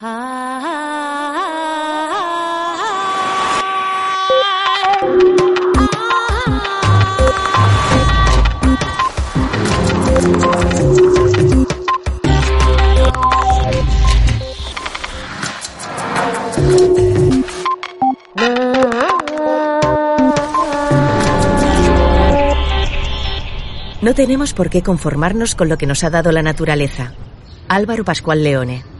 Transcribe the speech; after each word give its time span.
No 0.00 0.14
tenemos 24.14 24.54
por 24.54 24.70
qué 24.70 24.82
conformarnos 24.82 25.56
con 25.56 25.68
lo 25.68 25.76
que 25.76 25.86
nos 25.86 26.04
ha 26.04 26.10
dado 26.10 26.30
la 26.30 26.42
naturaleza. 26.42 27.14
Álvaro 27.66 28.04
Pascual 28.04 28.44
Leone. 28.44 28.97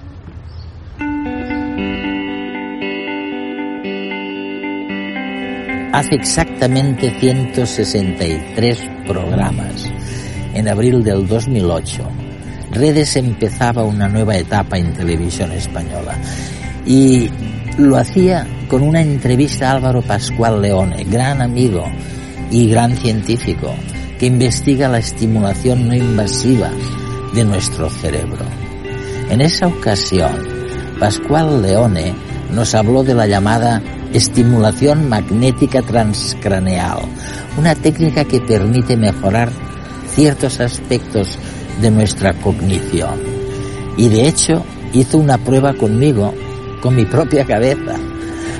Hace 5.92 6.16
exactamente 6.16 7.18
163 7.18 8.78
programas, 9.06 9.90
en 10.52 10.68
abril 10.68 11.02
del 11.02 11.26
2008, 11.26 12.02
Redes 12.70 13.16
empezaba 13.16 13.84
una 13.84 14.06
nueva 14.06 14.36
etapa 14.36 14.76
en 14.76 14.92
televisión 14.92 15.50
española 15.52 16.14
y 16.84 17.30
lo 17.78 17.96
hacía 17.96 18.46
con 18.68 18.82
una 18.82 19.00
entrevista 19.00 19.70
a 19.70 19.76
Álvaro 19.76 20.02
Pascual 20.02 20.60
Leone, 20.60 21.04
gran 21.04 21.40
amigo 21.40 21.86
y 22.50 22.68
gran 22.68 22.94
científico, 22.94 23.74
que 24.18 24.26
investiga 24.26 24.88
la 24.88 24.98
estimulación 24.98 25.88
no 25.88 25.94
invasiva 25.94 26.70
de 27.34 27.44
nuestro 27.44 27.88
cerebro. 27.88 28.44
En 29.30 29.40
esa 29.40 29.66
ocasión, 29.68 30.46
Pascual 31.00 31.62
Leone 31.62 32.14
nos 32.52 32.74
habló 32.74 33.02
de 33.04 33.14
la 33.14 33.26
llamada 33.26 33.82
estimulación 34.12 35.08
magnética 35.08 35.82
transcraneal, 35.82 37.00
una 37.58 37.74
técnica 37.74 38.24
que 38.24 38.40
permite 38.40 38.96
mejorar 38.96 39.50
ciertos 40.14 40.60
aspectos 40.60 41.36
de 41.80 41.90
nuestra 41.90 42.34
cognición. 42.34 43.18
Y 43.96 44.08
de 44.08 44.28
hecho, 44.28 44.64
hizo 44.92 45.18
una 45.18 45.38
prueba 45.38 45.74
conmigo, 45.74 46.32
con 46.80 46.94
mi 46.96 47.04
propia 47.04 47.44
cabeza. 47.44 47.96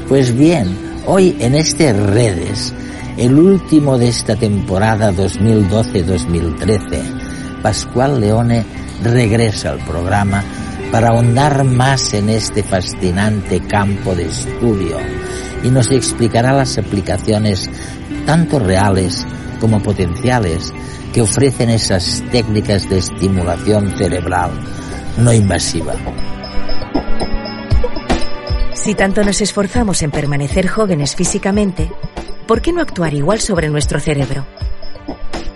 Pues 0.08 0.36
bien, 0.36 0.76
hoy 1.06 1.36
en 1.40 1.54
este 1.54 1.92
redes, 1.92 2.74
el 3.16 3.38
último 3.38 3.96
de 3.98 4.08
esta 4.08 4.34
temporada 4.36 5.12
2012-2013, 5.12 7.62
Pascual 7.62 8.20
Leone 8.20 8.64
regresa 9.02 9.70
al 9.70 9.78
programa 9.80 10.44
para 10.90 11.08
ahondar 11.08 11.64
más 11.64 12.14
en 12.14 12.28
este 12.28 12.62
fascinante 12.62 13.60
campo 13.60 14.14
de 14.14 14.26
estudio 14.26 14.98
y 15.62 15.70
nos 15.70 15.90
explicará 15.90 16.52
las 16.52 16.78
aplicaciones 16.78 17.68
tanto 18.26 18.58
reales 18.58 19.26
como 19.60 19.82
potenciales 19.82 20.72
que 21.12 21.22
ofrecen 21.22 21.70
esas 21.70 22.22
técnicas 22.30 22.88
de 22.88 22.98
estimulación 22.98 23.96
cerebral 23.96 24.50
no 25.18 25.32
invasiva. 25.32 25.94
Si 28.74 28.94
tanto 28.94 29.22
nos 29.24 29.40
esforzamos 29.40 30.02
en 30.02 30.10
permanecer 30.10 30.68
jóvenes 30.68 31.16
físicamente, 31.16 31.90
¿por 32.46 32.62
qué 32.62 32.72
no 32.72 32.80
actuar 32.80 33.12
igual 33.12 33.40
sobre 33.40 33.68
nuestro 33.68 34.00
cerebro? 34.00 34.46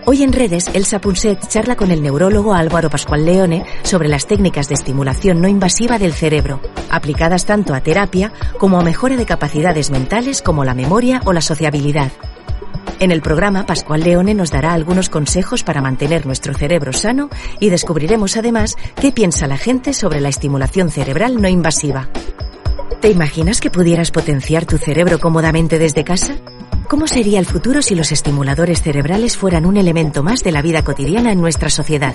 Hoy 0.05 0.25
en 0.25 0.33
redes, 0.33 0.69
Elsa 0.75 1.01
Punset 1.01 1.47
charla 1.47 1.77
con 1.77 1.93
el 1.93 2.03
neurólogo 2.03 2.55
Álvaro 2.55 2.91
Pascual 2.91 3.25
Leone 3.25 3.65
sobre 3.85 4.09
las 4.09 4.27
técnicas 4.27 4.69
de 4.69 4.75
estimulación 4.75 5.41
no 5.41 5.47
invasiva 5.47 5.97
del 5.97 6.13
cerebro, 6.13 6.61
aplicadas 6.91 7.47
tanto 7.47 7.73
a 7.73 7.83
terapia 7.83 8.33
como 8.59 8.81
a 8.81 8.83
mejora 8.83 9.17
de 9.17 9.27
capacidades 9.27 9.93
mentales 9.93 10.43
como 10.43 10.65
la 10.65 10.75
memoria 10.75 11.21
o 11.25 11.33
la 11.33 11.41
sociabilidad. 11.41 12.11
En 12.99 13.13
el 13.13 13.23
programa, 13.23 13.65
Pascual 13.65 14.01
Leone 14.01 14.35
nos 14.35 14.51
dará 14.51 14.73
algunos 14.73 15.09
consejos 15.09 15.63
para 15.63 15.81
mantener 15.81 16.27
nuestro 16.27 16.53
cerebro 16.53 16.93
sano 16.93 17.31
y 17.61 17.71
descubriremos 17.71 18.37
además 18.37 18.77
qué 19.01 19.13
piensa 19.13 19.47
la 19.47 19.57
gente 19.57 19.93
sobre 19.93 20.21
la 20.21 20.31
estimulación 20.31 20.91
cerebral 20.91 21.41
no 21.41 21.49
invasiva. 21.49 22.09
¿Te 23.01 23.09
imaginas 23.09 23.61
que 23.61 23.71
pudieras 23.71 24.11
potenciar 24.11 24.67
tu 24.67 24.79
cerebro 24.79 25.21
cómodamente 25.21 25.79
desde 25.79 26.03
casa? 26.03 26.35
¿Cómo 26.93 27.07
sería 27.07 27.39
el 27.39 27.47
futuro 27.47 27.81
si 27.81 27.95
los 27.95 28.13
estimuladores 28.13 28.83
cerebrales 28.83 29.39
fueran 29.39 29.65
un 29.65 29.79
elemento 29.79 30.23
más 30.23 30.45
de 30.45 30.53
la 30.53 30.61
vida 30.61 30.85
cotidiana 30.85 31.33
en 31.33 31.41
nuestra 31.41 31.71
sociedad? 31.71 32.15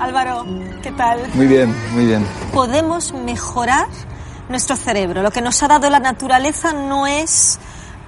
Álvaro, 0.00 0.46
¿qué 0.82 0.92
tal? 0.92 1.20
Muy 1.34 1.46
bien, 1.46 1.74
muy 1.92 2.06
bien. 2.06 2.24
Podemos 2.54 3.12
mejorar 3.12 3.88
nuestro 4.48 4.76
cerebro. 4.76 5.22
Lo 5.22 5.30
que 5.30 5.40
nos 5.40 5.62
ha 5.62 5.68
dado 5.68 5.88
la 5.90 6.00
naturaleza 6.00 6.72
no 6.72 7.06
es, 7.06 7.58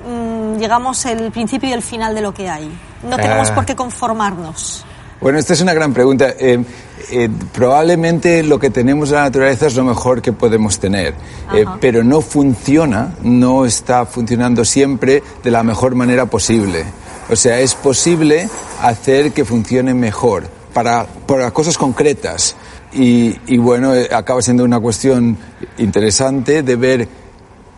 mmm, 0.06 0.58
digamos, 0.58 1.04
el 1.06 1.30
principio 1.32 1.68
y 1.68 1.72
el 1.72 1.82
final 1.82 2.14
de 2.14 2.20
lo 2.20 2.32
que 2.34 2.48
hay. 2.48 2.70
No 3.08 3.16
tenemos 3.16 3.50
Ah. 3.50 3.54
por 3.54 3.64
qué 3.64 3.74
conformarnos. 3.76 4.84
Bueno, 5.20 5.38
esta 5.38 5.54
es 5.54 5.60
una 5.62 5.72
gran 5.72 5.94
pregunta. 5.94 6.34
Eh, 6.38 6.62
eh, 7.10 7.28
probablemente 7.52 8.42
lo 8.42 8.58
que 8.58 8.68
tenemos 8.70 9.08
en 9.10 9.16
la 9.16 9.22
naturaleza 9.22 9.66
es 9.66 9.74
lo 9.74 9.84
mejor 9.84 10.20
que 10.20 10.32
podemos 10.32 10.78
tener, 10.78 11.14
eh, 11.54 11.64
pero 11.80 12.04
no 12.04 12.20
funciona, 12.20 13.14
no 13.22 13.64
está 13.64 14.04
funcionando 14.06 14.64
siempre 14.64 15.22
de 15.42 15.50
la 15.50 15.62
mejor 15.62 15.94
manera 15.94 16.26
posible. 16.26 16.84
O 17.30 17.36
sea, 17.36 17.58
es 17.60 17.74
posible 17.74 18.48
hacer 18.82 19.32
que 19.32 19.44
funcione 19.44 19.94
mejor 19.94 20.48
para, 20.74 21.06
para 21.26 21.50
cosas 21.50 21.78
concretas. 21.78 22.54
Y, 22.92 23.36
y 23.46 23.58
bueno, 23.58 23.94
eh, 23.94 24.08
acaba 24.12 24.40
siendo 24.42 24.64
una 24.64 24.80
cuestión 24.80 25.36
interesante 25.78 26.62
de 26.62 26.76
ver 26.76 27.08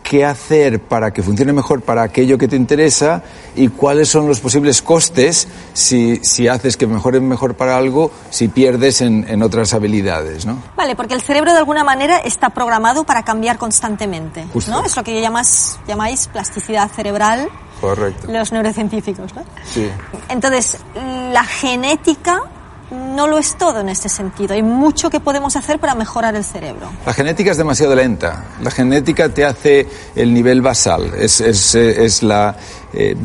qué 0.09 0.25
hacer 0.25 0.79
para 0.79 1.11
que 1.11 1.21
funcione 1.21 1.53
mejor 1.53 1.81
para 1.81 2.01
aquello 2.01 2.35
que 2.39 2.47
te 2.47 2.55
interesa 2.55 3.21
y 3.55 3.67
cuáles 3.67 4.09
son 4.09 4.27
los 4.27 4.39
posibles 4.39 4.81
costes 4.81 5.47
si, 5.73 6.17
si 6.23 6.47
haces 6.47 6.77
que 6.77 6.87
mejore 6.87 7.19
mejor 7.19 7.53
para 7.53 7.77
algo, 7.77 8.09
si 8.31 8.47
pierdes 8.47 9.01
en, 9.01 9.25
en 9.29 9.43
otras 9.43 9.71
habilidades, 9.75 10.47
¿no? 10.47 10.63
Vale, 10.75 10.95
porque 10.95 11.13
el 11.13 11.21
cerebro 11.21 11.51
de 11.51 11.59
alguna 11.59 11.83
manera 11.83 12.17
está 12.17 12.49
programado 12.49 13.03
para 13.03 13.23
cambiar 13.23 13.59
constantemente. 13.59 14.45
Justo. 14.51 14.71
¿no? 14.71 14.83
Es 14.83 14.95
lo 14.95 15.03
que 15.03 15.21
llamas, 15.21 15.79
llamáis 15.87 16.27
plasticidad 16.27 16.89
cerebral 16.89 17.47
Correcto. 17.79 18.31
los 18.31 18.51
neurocientíficos. 18.51 19.35
¿no? 19.35 19.43
Sí. 19.71 19.91
Entonces, 20.29 20.77
la 21.31 21.43
genética 21.43 22.41
no 22.91 23.27
lo 23.27 23.37
es 23.37 23.55
todo 23.57 23.81
en 23.81 23.89
este 23.89 24.09
sentido. 24.09 24.53
Hay 24.53 24.63
mucho 24.63 25.09
que 25.09 25.19
podemos 25.19 25.55
hacer 25.55 25.79
para 25.79 25.95
mejorar 25.95 26.35
el 26.35 26.43
cerebro. 26.43 26.89
La 27.05 27.13
genética 27.13 27.51
es 27.51 27.57
demasiado 27.57 27.95
lenta. 27.95 28.45
La 28.61 28.71
genética 28.71 29.29
te 29.29 29.45
hace 29.45 29.87
el 30.15 30.33
nivel 30.33 30.61
basal, 30.61 31.13
es, 31.17 31.39
es, 31.41 31.75
eh, 31.75 32.03
es 32.05 32.23
la, 32.23 32.55
eh, 32.93 33.15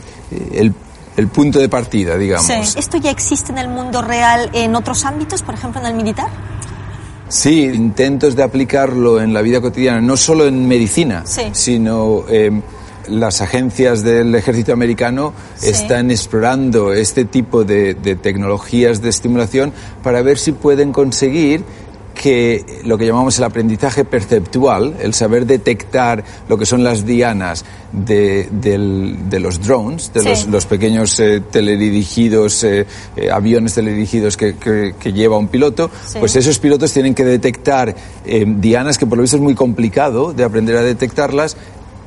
el, 0.52 0.74
el 1.16 1.28
punto 1.28 1.58
de 1.58 1.68
partida, 1.68 2.16
digamos. 2.16 2.46
Sí. 2.46 2.78
¿Esto 2.78 2.98
ya 2.98 3.10
existe 3.10 3.52
en 3.52 3.58
el 3.58 3.68
mundo 3.68 4.02
real 4.02 4.50
en 4.52 4.74
otros 4.74 5.04
ámbitos, 5.04 5.42
por 5.42 5.54
ejemplo 5.54 5.80
en 5.80 5.86
el 5.86 5.94
militar? 5.94 6.28
Sí, 7.28 7.62
intentos 7.64 8.36
de 8.36 8.42
aplicarlo 8.42 9.20
en 9.20 9.32
la 9.32 9.40
vida 9.40 9.60
cotidiana, 9.60 10.00
no 10.00 10.16
solo 10.16 10.46
en 10.46 10.68
medicina, 10.68 11.22
Sí. 11.24 11.42
sino 11.52 12.24
eh, 12.28 12.50
las 13.08 13.40
agencias 13.40 14.02
del 14.02 14.34
ejército 14.34 14.72
americano 14.72 15.32
Sí. 15.56 15.70
están 15.70 16.10
explorando 16.10 16.92
este 16.92 17.24
tipo 17.24 17.64
de, 17.64 17.94
de 17.94 18.16
tecnologías 18.16 19.00
de 19.02 19.08
estimulación 19.10 19.72
para 20.02 20.22
ver 20.22 20.38
si 20.38 20.52
pueden 20.52 20.92
conseguir 20.92 21.62
que 22.14 22.64
lo 22.84 22.96
que 22.96 23.06
llamamos 23.06 23.36
el 23.38 23.44
aprendizaje 23.44 24.04
perceptual, 24.04 24.94
el 25.02 25.14
saber 25.14 25.46
detectar 25.46 26.22
lo 26.48 26.56
que 26.56 26.64
son 26.64 26.84
las 26.84 27.04
dianas 27.04 27.64
de, 27.92 28.48
los 29.40 29.60
drones, 29.60 30.12
de 30.12 30.20
Sí. 30.20 30.28
los, 30.28 30.46
los 30.46 30.66
pequeños 30.66 31.18
eh, 31.18 31.40
teledirigidos, 31.50 32.62
eh, 32.62 32.86
eh, 33.16 33.30
aviones 33.32 33.74
teledirigidos 33.74 34.36
que, 34.36 34.54
que- 34.54 34.94
que 34.98 35.12
lleva 35.12 35.36
un 35.38 35.48
piloto, 35.48 35.90
Sí. 36.06 36.18
pues 36.20 36.36
esos 36.36 36.58
pilotos 36.60 36.92
tienen 36.92 37.14
que 37.16 37.24
detectar 37.24 37.94
dianas 38.24 38.96
que 38.96 39.06
por 39.06 39.18
lo 39.18 39.22
visto 39.22 39.36
es 39.36 39.42
muy 39.42 39.54
complicado 39.56 40.32
de 40.32 40.44
aprender 40.44 40.76
a 40.76 40.82
detectarlas 40.82 41.56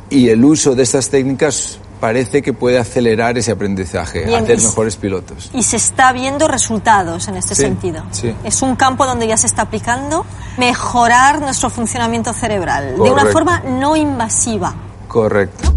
y 0.09 0.29
el 0.29 0.43
uso 0.43 0.75
de 0.75 0.83
estas 0.83 1.09
técnicas 1.09 1.79
parece 1.99 2.41
que 2.41 2.53
puede 2.53 2.77
acelerar 2.77 3.37
ese 3.37 3.51
aprendizaje, 3.51 4.25
Bien, 4.25 4.43
hacer 4.43 4.61
mejores 4.61 4.95
pilotos. 4.97 5.49
Y 5.53 5.63
se 5.63 5.77
está 5.77 6.13
viendo 6.13 6.47
resultados 6.47 7.27
en 7.27 7.37
este 7.37 7.55
Sí, 7.55 7.63
sentido. 7.63 8.03
sí. 8.11 8.33
Es 8.43 8.61
un 8.61 8.75
campo 8.75 9.05
donde 9.05 9.27
ya 9.27 9.35
se 9.37 9.47
está 9.47 9.63
aplicando 9.63 10.25
mejorar 10.57 11.41
nuestro 11.41 11.69
funcionamiento 11.69 12.33
cerebral 12.33 12.95
de 12.95 13.09
una 13.11 13.25
forma 13.25 13.61
no 13.61 13.95
invasiva. 13.95 14.75
Correcto. 15.07 15.73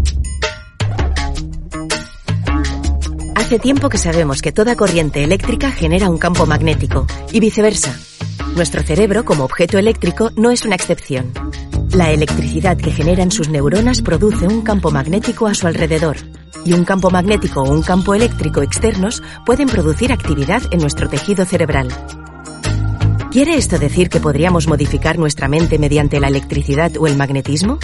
Hace 3.35 3.59
tiempo 3.59 3.89
que 3.89 3.97
sabemos 3.97 4.41
que 4.41 4.51
toda 4.51 4.75
corriente 4.75 5.23
eléctrica 5.23 5.71
genera 5.71 6.09
un 6.09 6.17
campo 6.17 6.45
magnético 6.45 7.05
y 7.31 7.39
viceversa. 7.39 7.93
Nuestro 8.55 8.83
cerebro, 8.83 9.25
como 9.25 9.43
objeto 9.43 9.77
eléctrico, 9.77 10.29
no 10.37 10.51
es 10.51 10.63
una 10.65 10.75
excepción. 10.75 11.33
La 11.93 12.09
electricidad 12.09 12.77
que 12.77 12.91
generan 12.91 13.31
sus 13.31 13.49
neuronas 13.49 14.01
produce 14.01 14.47
un 14.47 14.61
campo 14.61 14.91
magnético 14.91 15.47
a 15.47 15.53
su 15.53 15.67
alrededor, 15.67 16.15
y 16.63 16.71
un 16.71 16.85
campo 16.85 17.09
magnético 17.09 17.63
o 17.63 17.69
un 17.69 17.81
campo 17.81 18.15
eléctrico 18.15 18.61
externos 18.61 19.21
pueden 19.45 19.67
producir 19.67 20.13
actividad 20.13 20.61
en 20.71 20.79
nuestro 20.79 21.09
tejido 21.09 21.43
cerebral. 21.43 21.89
¿Quiere 23.29 23.55
esto 23.55 23.77
decir 23.77 24.07
que 24.07 24.21
podríamos 24.21 24.67
modificar 24.67 25.19
nuestra 25.19 25.49
mente 25.49 25.79
mediante 25.79 26.21
la 26.21 26.29
electricidad 26.29 26.91
o 26.97 27.07
el 27.07 27.17
magnetismo? 27.17 27.77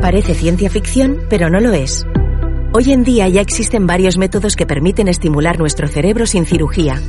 Parece 0.00 0.34
ciencia 0.34 0.70
ficción, 0.70 1.20
pero 1.28 1.50
no 1.50 1.60
lo 1.60 1.74
es. 1.74 2.06
Hoy 2.72 2.92
en 2.92 3.04
día 3.04 3.28
ya 3.28 3.42
existen 3.42 3.86
varios 3.86 4.16
métodos 4.16 4.56
que 4.56 4.64
permiten 4.64 5.08
estimular 5.08 5.58
nuestro 5.58 5.88
cerebro 5.88 6.24
sin 6.24 6.46
cirugía. 6.46 7.02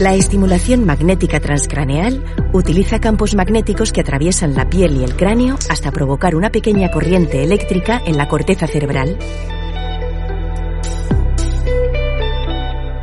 La 0.00 0.14
estimulación 0.14 0.86
magnética 0.86 1.40
transcraneal 1.40 2.24
utiliza 2.54 3.00
campos 3.00 3.34
magnéticos 3.34 3.92
que 3.92 4.00
atraviesan 4.00 4.54
la 4.54 4.70
piel 4.70 4.96
y 4.96 5.04
el 5.04 5.14
cráneo 5.14 5.58
hasta 5.68 5.92
provocar 5.92 6.34
una 6.34 6.50
pequeña 6.50 6.90
corriente 6.90 7.44
eléctrica 7.44 8.00
en 8.06 8.16
la 8.16 8.26
corteza 8.26 8.66
cerebral. 8.66 9.18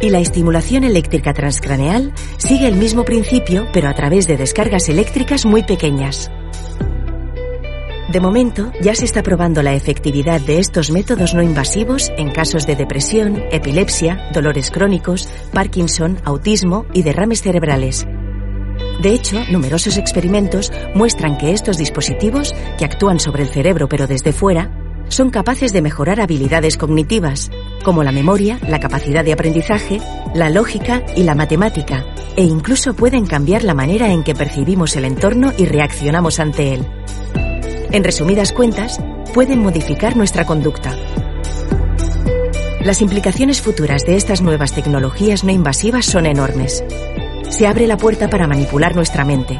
Y 0.01 0.09
la 0.09 0.17
estimulación 0.17 0.85
eléctrica 0.85 1.35
transcraneal 1.35 2.13
sigue 2.38 2.67
el 2.67 2.77
mismo 2.77 3.05
principio, 3.05 3.67
pero 3.71 3.89
a 3.89 3.94
través 3.94 4.25
de 4.25 4.38
descargas 4.38 4.89
eléctricas 4.89 5.45
muy 5.45 5.61
pequeñas. 5.61 6.31
De 8.09 8.21
momento, 8.21 8.71
ya 8.81 8.95
se 8.95 9.04
está 9.04 9.21
probando 9.21 9.62
la 9.62 9.74
efectividad 9.74 10.39
de 10.39 10.59
estos 10.59 10.92
métodos 10.92 11.33
no 11.33 11.42
invasivos 11.42 12.09
en 12.18 12.31
casos 12.31 12.65
de 12.65 12.77
depresión, 12.77 13.44
epilepsia, 13.51 14.30
dolores 14.33 14.71
crónicos, 14.71 15.27
Parkinson, 15.51 16.18
autismo 16.24 16.86
y 16.94 17.04
derrames 17.04 17.42
cerebrales. 17.42 18.07
De 19.01 19.13
hecho, 19.13 19.44
numerosos 19.51 19.98
experimentos 19.98 20.71
muestran 20.95 21.38
que 21.38 21.51
estos 21.51 21.77
dispositivos, 21.77 22.56
que 22.77 22.86
actúan 22.86 23.19
sobre 23.19 23.44
el 23.44 23.50
cerebro 23.50 23.89
pero 23.89 24.07
desde 24.07 24.31
fuera, 24.31 24.71
son 25.09 25.30
capaces 25.30 25.74
de 25.74 25.81
mejorar 25.81 26.21
habilidades 26.21 26.77
cognitivas, 26.77 27.51
como 27.83 28.04
la 28.04 28.13
memoria, 28.13 28.57
la 28.68 28.80
capacidad 28.80 29.25
de 29.25 29.33
aprendizaje, 29.33 30.00
la 30.33 30.50
lógica 30.50 31.04
y 31.15 31.24
la 31.24 31.36
matemática, 31.36 32.06
e 32.38 32.44
incluso 32.44 32.94
pueden 32.94 33.25
cambiar 33.25 33.63
la 33.63 33.74
manera 33.74 34.12
en 34.12 34.24
que 34.24 34.33
percibimos 34.33 34.95
el 34.95 35.06
entorno 35.06 35.51
y 35.57 35.65
reaccionamos 35.65 36.39
ante 36.39 36.74
él. 36.74 36.86
En 37.92 38.04
resumidas 38.04 38.51
cuentas, 38.51 39.00
pueden 39.34 39.60
modificar 39.60 40.18
nuestra 40.18 40.45
conducta. 40.45 40.94
Las 42.81 43.01
implicaciones 43.01 43.62
futuras 43.62 44.04
de 44.04 44.18
estas 44.18 44.42
nuevas 44.42 44.74
tecnologías 44.74 45.45
no 45.45 45.51
invasivas 45.51 46.06
son 46.06 46.25
enormes. 46.25 46.84
Se 47.50 47.66
abre 47.66 47.88
la 47.88 47.95
puerta 47.95 48.30
para 48.30 48.45
manipular 48.45 48.94
nuestra 48.94 49.24
mente. 49.24 49.60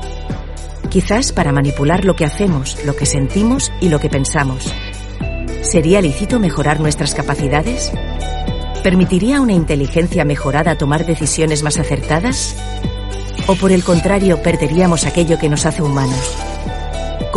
Quizás 0.90 1.32
para 1.32 1.54
manipular 1.54 2.04
lo 2.04 2.16
que 2.18 2.26
hacemos, 2.26 2.78
lo 2.86 2.96
que 2.98 3.06
sentimos 3.06 3.72
y 3.80 3.88
lo 3.88 4.00
que 4.00 4.10
pensamos. 4.10 4.74
¿Sería 5.62 6.02
lícito 6.02 6.40
mejorar 6.40 6.82
nuestras 6.82 7.16
capacidades? 7.16 7.94
¿Permitiría 8.84 9.40
una 9.40 9.54
inteligencia 9.54 10.26
mejorada 10.26 10.78
tomar 10.78 11.06
decisiones 11.06 11.64
más 11.64 11.80
acertadas? 11.80 12.58
¿O 13.48 13.56
por 13.56 13.72
el 13.72 13.86
contrario 13.86 14.42
perderíamos 14.42 15.06
aquello 15.06 15.40
que 15.40 15.50
nos 15.50 15.66
hace 15.66 15.82
humanos? 15.82 16.57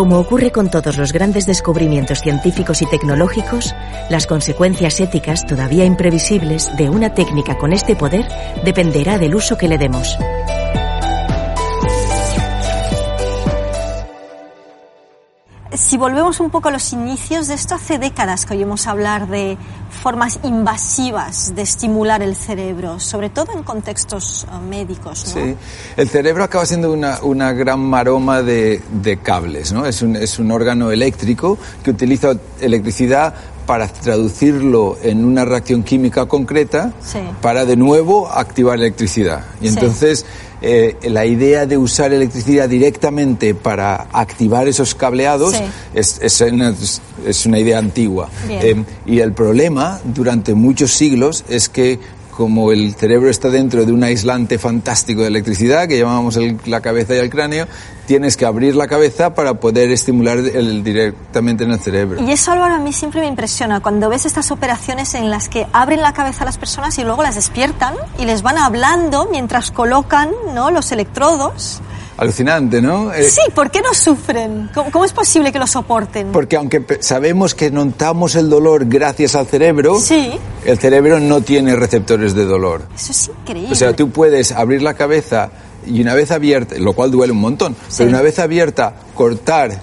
Como 0.00 0.18
ocurre 0.18 0.50
con 0.50 0.70
todos 0.70 0.96
los 0.96 1.12
grandes 1.12 1.44
descubrimientos 1.44 2.22
científicos 2.22 2.80
y 2.80 2.86
tecnológicos, 2.86 3.74
las 4.08 4.26
consecuencias 4.26 4.98
éticas 4.98 5.44
todavía 5.44 5.84
imprevisibles 5.84 6.74
de 6.78 6.88
una 6.88 7.12
técnica 7.12 7.58
con 7.58 7.74
este 7.74 7.94
poder 7.96 8.26
dependerá 8.64 9.18
del 9.18 9.34
uso 9.34 9.58
que 9.58 9.68
le 9.68 9.76
demos. 9.76 10.16
Si 15.72 15.96
volvemos 15.96 16.40
un 16.40 16.50
poco 16.50 16.68
a 16.68 16.72
los 16.72 16.92
inicios 16.92 17.46
de 17.46 17.54
esto, 17.54 17.76
hace 17.76 17.98
décadas 17.98 18.44
que 18.44 18.54
oímos 18.54 18.88
hablar 18.88 19.28
de 19.28 19.56
formas 20.02 20.40
invasivas 20.42 21.54
de 21.54 21.62
estimular 21.62 22.22
el 22.22 22.34
cerebro, 22.34 22.98
sobre 22.98 23.30
todo 23.30 23.52
en 23.52 23.62
contextos 23.62 24.46
uh, 24.52 24.58
médicos. 24.68 25.32
¿no? 25.36 25.42
Sí, 25.44 25.56
el 25.96 26.08
cerebro 26.08 26.42
acaba 26.42 26.66
siendo 26.66 26.92
una, 26.92 27.20
una 27.22 27.52
gran 27.52 27.78
maroma 27.80 28.42
de, 28.42 28.82
de 29.02 29.18
cables, 29.18 29.72
¿no? 29.72 29.86
Es 29.86 30.02
un, 30.02 30.16
es 30.16 30.40
un 30.40 30.50
órgano 30.50 30.90
eléctrico 30.90 31.56
que 31.84 31.90
utiliza 31.90 32.32
electricidad 32.60 33.32
para 33.64 33.86
traducirlo 33.86 34.98
en 35.02 35.24
una 35.24 35.44
reacción 35.44 35.84
química 35.84 36.26
concreta 36.26 36.92
Sí. 37.00 37.20
para 37.40 37.64
de 37.64 37.76
nuevo 37.76 38.28
activar 38.28 38.76
electricidad. 38.78 39.44
Y 39.60 39.68
Sí. 39.68 39.74
Eh, 40.62 40.96
la 41.04 41.24
idea 41.26 41.66
de 41.66 41.76
usar 41.78 42.12
electricidad 42.12 42.68
directamente 42.68 43.54
para 43.54 44.06
activar 44.12 44.68
esos 44.68 44.94
cableados 44.94 45.54
Sí. 45.56 45.62
es, 45.94 46.18
es 46.22 46.40
una, 46.40 46.74
es 47.26 47.46
una 47.46 47.58
idea 47.58 47.78
antigua. 47.78 48.28
Eh, 48.48 48.84
y 49.06 49.20
el 49.20 49.32
problema 49.32 50.00
durante 50.04 50.54
muchos 50.54 50.92
siglos 50.92 51.44
es 51.48 51.68
que 51.68 51.98
como 52.36 52.72
el 52.72 52.94
cerebro 52.94 53.28
está 53.28 53.50
dentro 53.50 53.84
de 53.84 53.92
un 53.92 54.02
aislante 54.02 54.58
fantástico 54.58 55.22
de 55.22 55.28
electricidad, 55.28 55.86
que 55.88 55.98
llamamos 55.98 56.36
el- 56.36 56.58
la 56.66 56.80
cabeza 56.80 57.14
y 57.14 57.18
el 57.18 57.28
cráneo, 57.30 57.66
tienes 58.06 58.36
que 58.36 58.44
abrir 58.46 58.74
la 58.76 58.88
cabeza 58.88 59.34
para 59.34 59.54
poder 59.54 59.90
estimular 59.90 60.42
directamente 60.42 61.64
en 61.64 61.72
el 61.72 61.80
cerebro. 61.80 62.20
Y 62.22 62.32
eso 62.32 62.52
Álvaro 62.52 62.74
a 62.74 62.78
mí 62.78 62.92
siempre 62.92 63.20
me 63.20 63.26
impresiona 63.28 63.80
cuando 63.80 64.08
ves 64.08 64.26
estas 64.26 64.50
operaciones 64.50 65.14
en 65.14 65.30
las 65.30 65.48
que 65.48 65.66
abren 65.72 66.00
la 66.00 66.12
cabeza 66.12 66.42
a 66.42 66.46
las 66.46 66.58
personas 66.58 66.98
y 66.98 67.04
luego 67.04 67.22
las 67.22 67.34
despiertan 67.34 67.94
y 68.18 68.24
les 68.24 68.42
van 68.42 68.58
hablando 68.58 69.28
mientras 69.30 69.70
colocan 69.70 70.30
¿no? 70.54 70.70
los 70.70 70.90
electrodos. 70.92 71.80
Alucinante, 72.20 72.82
¿no? 72.82 73.12
Eh, 73.12 73.22
Sí, 73.24 73.40
¿por 73.54 73.70
qué 73.70 73.80
no 73.80 73.94
sufren? 73.94 74.70
¿Cómo, 74.74 74.90
cómo 74.90 75.04
es 75.06 75.12
posible 75.12 75.50
que 75.52 75.58
lo 75.58 75.66
soporten? 75.66 76.32
Porque 76.32 76.56
aunque 76.56 76.84
sabemos 77.00 77.54
que 77.54 77.70
notamos 77.70 78.34
el 78.36 78.50
dolor 78.50 78.84
gracias 78.86 79.34
al 79.34 79.46
cerebro, 79.46 79.98
Sí. 79.98 80.32
el 80.66 80.78
cerebro 80.78 81.18
no 81.18 81.40
tiene 81.40 81.74
receptores 81.76 82.34
de 82.34 82.44
dolor. 82.44 82.82
Eso 82.94 83.12
es 83.12 83.30
increíble. 83.40 83.72
O 83.72 83.74
sea, 83.74 83.96
tú 83.96 84.10
puedes 84.10 84.52
abrir 84.52 84.82
la 84.82 84.92
cabeza 84.94 85.50
y 85.86 86.02
una 86.02 86.14
vez 86.14 86.30
abierta, 86.30 86.74
lo 86.78 86.92
cual 86.92 87.10
duele 87.10 87.32
un 87.32 87.40
montón, 87.40 87.74
Sí. 87.88 87.96
pero 87.98 88.10
una 88.10 88.20
vez 88.20 88.38
abierta, 88.38 88.94
cortar 89.14 89.82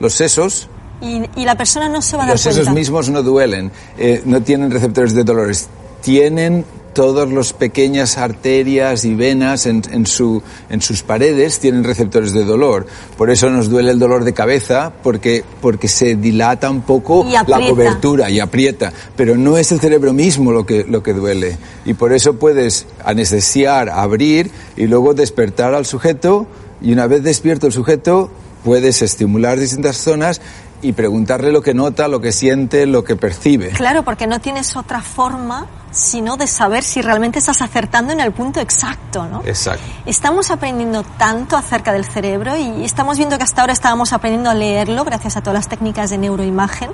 los 0.00 0.14
sesos, 0.14 0.68
y, 1.02 1.22
y 1.36 1.44
la 1.44 1.54
persona 1.54 1.88
no 1.90 2.00
se 2.00 2.16
va 2.16 2.22
a 2.22 2.26
dar 2.28 2.34
los 2.36 2.40
sesos 2.40 2.60
cuenta. 2.64 2.72
mismos 2.72 3.10
no 3.10 3.22
duelen, 3.22 3.70
eh, 3.98 4.22
no 4.24 4.42
tienen 4.42 4.70
receptores 4.70 5.12
de 5.14 5.22
dolores, 5.22 5.68
tienen 6.00 6.64
todas 6.94 7.30
las 7.30 7.52
pequeñas 7.52 8.16
arterias 8.16 9.04
y 9.04 9.14
venas 9.14 9.66
en, 9.66 9.82
en 9.90 10.06
su, 10.06 10.42
en 10.70 10.80
sus 10.80 11.02
paredes 11.02 11.58
tienen 11.58 11.84
receptores 11.84 12.32
de 12.32 12.44
dolor. 12.44 12.86
Por 13.18 13.30
eso 13.30 13.50
nos 13.50 13.68
duele 13.68 13.90
el 13.90 13.98
dolor 13.98 14.24
de 14.24 14.32
cabeza, 14.32 14.92
porque, 15.02 15.44
porque 15.60 15.88
se 15.88 16.14
dilata 16.14 16.70
un 16.70 16.82
poco 16.82 17.26
la 17.28 17.44
cobertura 17.44 18.30
y 18.30 18.40
aprieta. 18.40 18.92
Pero 19.16 19.36
no 19.36 19.58
es 19.58 19.72
el 19.72 19.80
cerebro 19.80 20.12
mismo 20.12 20.52
lo 20.52 20.64
que, 20.64 20.84
lo 20.84 21.02
que 21.02 21.12
duele. 21.12 21.58
Y 21.84 21.94
por 21.94 22.12
eso 22.12 22.34
puedes 22.34 22.86
anestesiar, 23.04 23.90
abrir 23.90 24.50
y 24.76 24.86
luego 24.86 25.12
despertar 25.12 25.74
al 25.74 25.84
sujeto. 25.84 26.46
Y 26.80 26.92
una 26.92 27.06
vez 27.06 27.22
despierto 27.22 27.66
el 27.66 27.72
sujeto, 27.72 28.30
puedes 28.64 29.02
estimular 29.02 29.58
distintas 29.60 29.96
zonas 29.96 30.40
y 30.84 30.92
preguntarle 30.92 31.50
lo 31.50 31.62
que 31.62 31.72
nota, 31.72 32.08
lo 32.08 32.20
que 32.20 32.30
siente, 32.30 32.84
lo 32.84 33.02
que 33.02 33.16
percibe. 33.16 33.70
Claro, 33.70 34.04
porque 34.04 34.26
no 34.26 34.38
tienes 34.40 34.76
otra 34.76 35.00
forma 35.00 35.66
sino 35.90 36.36
de 36.36 36.46
saber 36.48 36.82
si 36.82 37.00
realmente 37.00 37.38
estás 37.38 37.62
acertando 37.62 38.12
en 38.12 38.20
el 38.20 38.32
punto 38.32 38.60
exacto, 38.60 39.26
¿no? 39.26 39.42
Exacto. 39.44 39.84
Estamos 40.06 40.50
aprendiendo 40.50 41.04
tanto 41.04 41.56
acerca 41.56 41.92
del 41.92 42.04
cerebro 42.04 42.56
y 42.56 42.84
estamos 42.84 43.16
viendo 43.16 43.38
que 43.38 43.44
hasta 43.44 43.60
ahora 43.60 43.72
estábamos 43.72 44.12
aprendiendo 44.12 44.50
a 44.50 44.54
leerlo 44.54 45.04
gracias 45.04 45.36
a 45.36 45.40
todas 45.40 45.54
las 45.54 45.68
técnicas 45.68 46.10
de 46.10 46.18
neuroimagen 46.18 46.90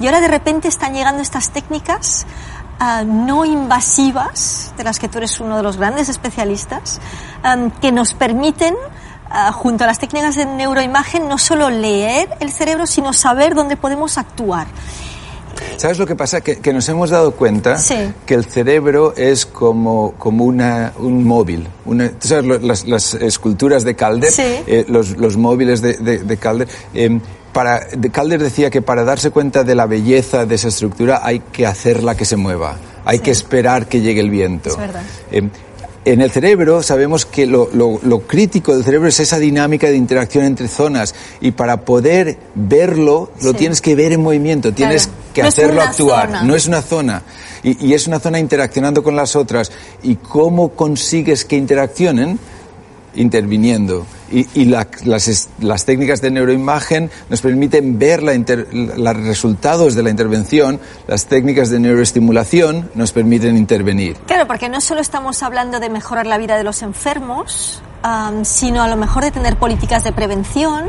y 0.00 0.06
ahora 0.06 0.20
de 0.20 0.28
repente 0.28 0.68
están 0.68 0.94
llegando 0.94 1.20
estas 1.20 1.50
técnicas 1.50 2.26
ah, 2.78 3.04
no 3.04 3.44
invasivas, 3.44 4.72
de 4.76 4.84
las 4.84 4.98
que 4.98 5.08
tú 5.08 5.18
eres 5.18 5.38
uno 5.38 5.58
de 5.58 5.62
los 5.62 5.76
grandes 5.76 6.08
especialistas, 6.08 6.98
am, 7.42 7.70
que 7.70 7.92
nos 7.92 8.14
permiten 8.14 8.74
ah, 9.30 9.52
junto 9.52 9.84
a 9.84 9.86
las 9.86 9.98
técnicas 9.98 10.34
de 10.36 10.44
neuroimagen 10.46 11.28
no 11.28 11.38
solo 11.38 11.70
leer 11.70 12.28
el 12.40 12.50
cerebro, 12.52 12.86
sino 12.86 13.12
saber 13.12 13.54
dónde 13.54 13.76
podemos 13.76 14.18
actuar. 14.18 14.66
¿Sabes 15.76 15.98
lo 15.98 16.06
que 16.06 16.14
pasa? 16.16 16.40
Que, 16.40 16.56
que 16.58 16.72
nos 16.72 16.88
hemos 16.88 17.10
dado 17.10 17.32
cuenta 17.32 17.76
Sí. 17.78 17.96
que 18.26 18.34
el 18.34 18.44
cerebro 18.44 19.14
es 19.16 19.46
como, 19.46 20.12
como 20.12 20.44
una, 20.44 20.92
un 20.98 21.24
móvil. 21.26 21.66
Una, 21.86 22.10
¿Tú 22.10 22.28
sabes 22.28 22.44
lo- 22.44 22.58
las, 22.58 22.86
las 22.86 23.14
esculturas 23.14 23.82
de 23.84 23.94
Calder? 23.96 24.30
Sí. 24.30 24.42
Eh, 24.66 24.84
los, 24.88 25.16
los 25.16 25.36
móviles 25.36 25.80
de, 25.82 25.94
de, 25.94 26.18
de 26.18 26.36
Calder. 26.36 26.68
Eh, 26.94 27.18
para, 27.52 27.80
de 27.80 28.10
Calder 28.10 28.42
decía 28.42 28.70
que 28.70 28.80
para 28.80 29.04
darse 29.04 29.30
cuenta 29.30 29.64
de 29.64 29.74
la 29.74 29.86
belleza 29.86 30.46
de 30.46 30.54
esa 30.54 30.68
estructura 30.68 31.20
hay 31.22 31.40
que 31.40 31.66
hacerla 31.66 32.14
que 32.16 32.24
se 32.24 32.36
mueva. 32.36 32.76
Hay 33.04 33.18
Sí. 33.18 33.24
que 33.24 33.30
esperar 33.32 33.86
que 33.86 34.00
llegue 34.00 34.20
el 34.20 34.30
viento. 34.30 34.68
Es 34.70 34.76
verdad. 34.76 35.02
Eh, 35.32 35.48
en 36.12 36.20
el 36.20 36.30
cerebro 36.30 36.82
sabemos 36.82 37.24
que 37.26 37.46
lo, 37.46 37.68
crítico 38.26 38.74
del 38.74 38.84
cerebro 38.84 39.08
es 39.08 39.20
esa 39.20 39.38
dinámica 39.38 39.88
de 39.88 39.96
interacción 39.96 40.44
entre 40.44 40.68
zonas 40.68 41.14
y 41.40 41.52
para 41.52 41.84
poder 41.84 42.38
verlo 42.54 43.30
lo 43.42 43.54
tienes 43.54 43.80
que 43.80 43.94
ver 43.94 44.12
en 44.12 44.22
movimiento, 44.22 44.72
tienes 44.72 45.08
que 45.34 45.42
hacerlo 45.42 45.82
actuar, 45.82 46.44
no 46.44 46.54
es 46.54 46.66
una 46.66 46.82
zona. 46.82 47.22
Y, 47.62 47.88
y, 47.88 47.92
es 47.92 48.06
una 48.06 48.20
zona 48.20 48.38
interaccionando 48.38 49.02
con 49.02 49.14
las 49.14 49.36
otras. 49.36 49.70
¿Y 50.02 50.16
cómo 50.16 50.70
consigues 50.70 51.44
que 51.44 51.56
interaccionen? 51.56 52.38
Interviniendo. 53.14 54.06
Y, 54.30 54.64
las, 54.66 55.48
las, 55.58 55.84
técnicas 55.84 56.20
de 56.20 56.30
neuroimagen 56.30 57.10
nos 57.28 57.40
permiten 57.40 57.98
ver 57.98 58.22
los 58.22 59.16
resultados 59.16 59.96
de 59.96 60.02
la 60.04 60.10
intervención, 60.10 60.78
las 61.08 61.26
técnicas 61.26 61.70
de 61.70 61.80
neuroestimulación 61.80 62.90
nos 62.94 63.12
permiten 63.12 63.56
intervenir. 63.56 64.16
Claro, 64.26 64.46
porque 64.46 64.68
no 64.68 64.80
solo 64.80 65.00
estamos 65.00 65.42
hablando 65.42 65.80
de 65.80 65.90
mejorar 65.90 66.26
la 66.26 66.38
vida 66.38 66.56
de 66.56 66.62
los 66.62 66.82
enfermos, 66.82 67.82
sino 68.42 68.82
a 68.82 68.88
lo 68.88 68.96
mejor 68.96 69.24
de 69.24 69.32
tener 69.32 69.56
políticas 69.56 70.04
de 70.04 70.12
prevención 70.12 70.88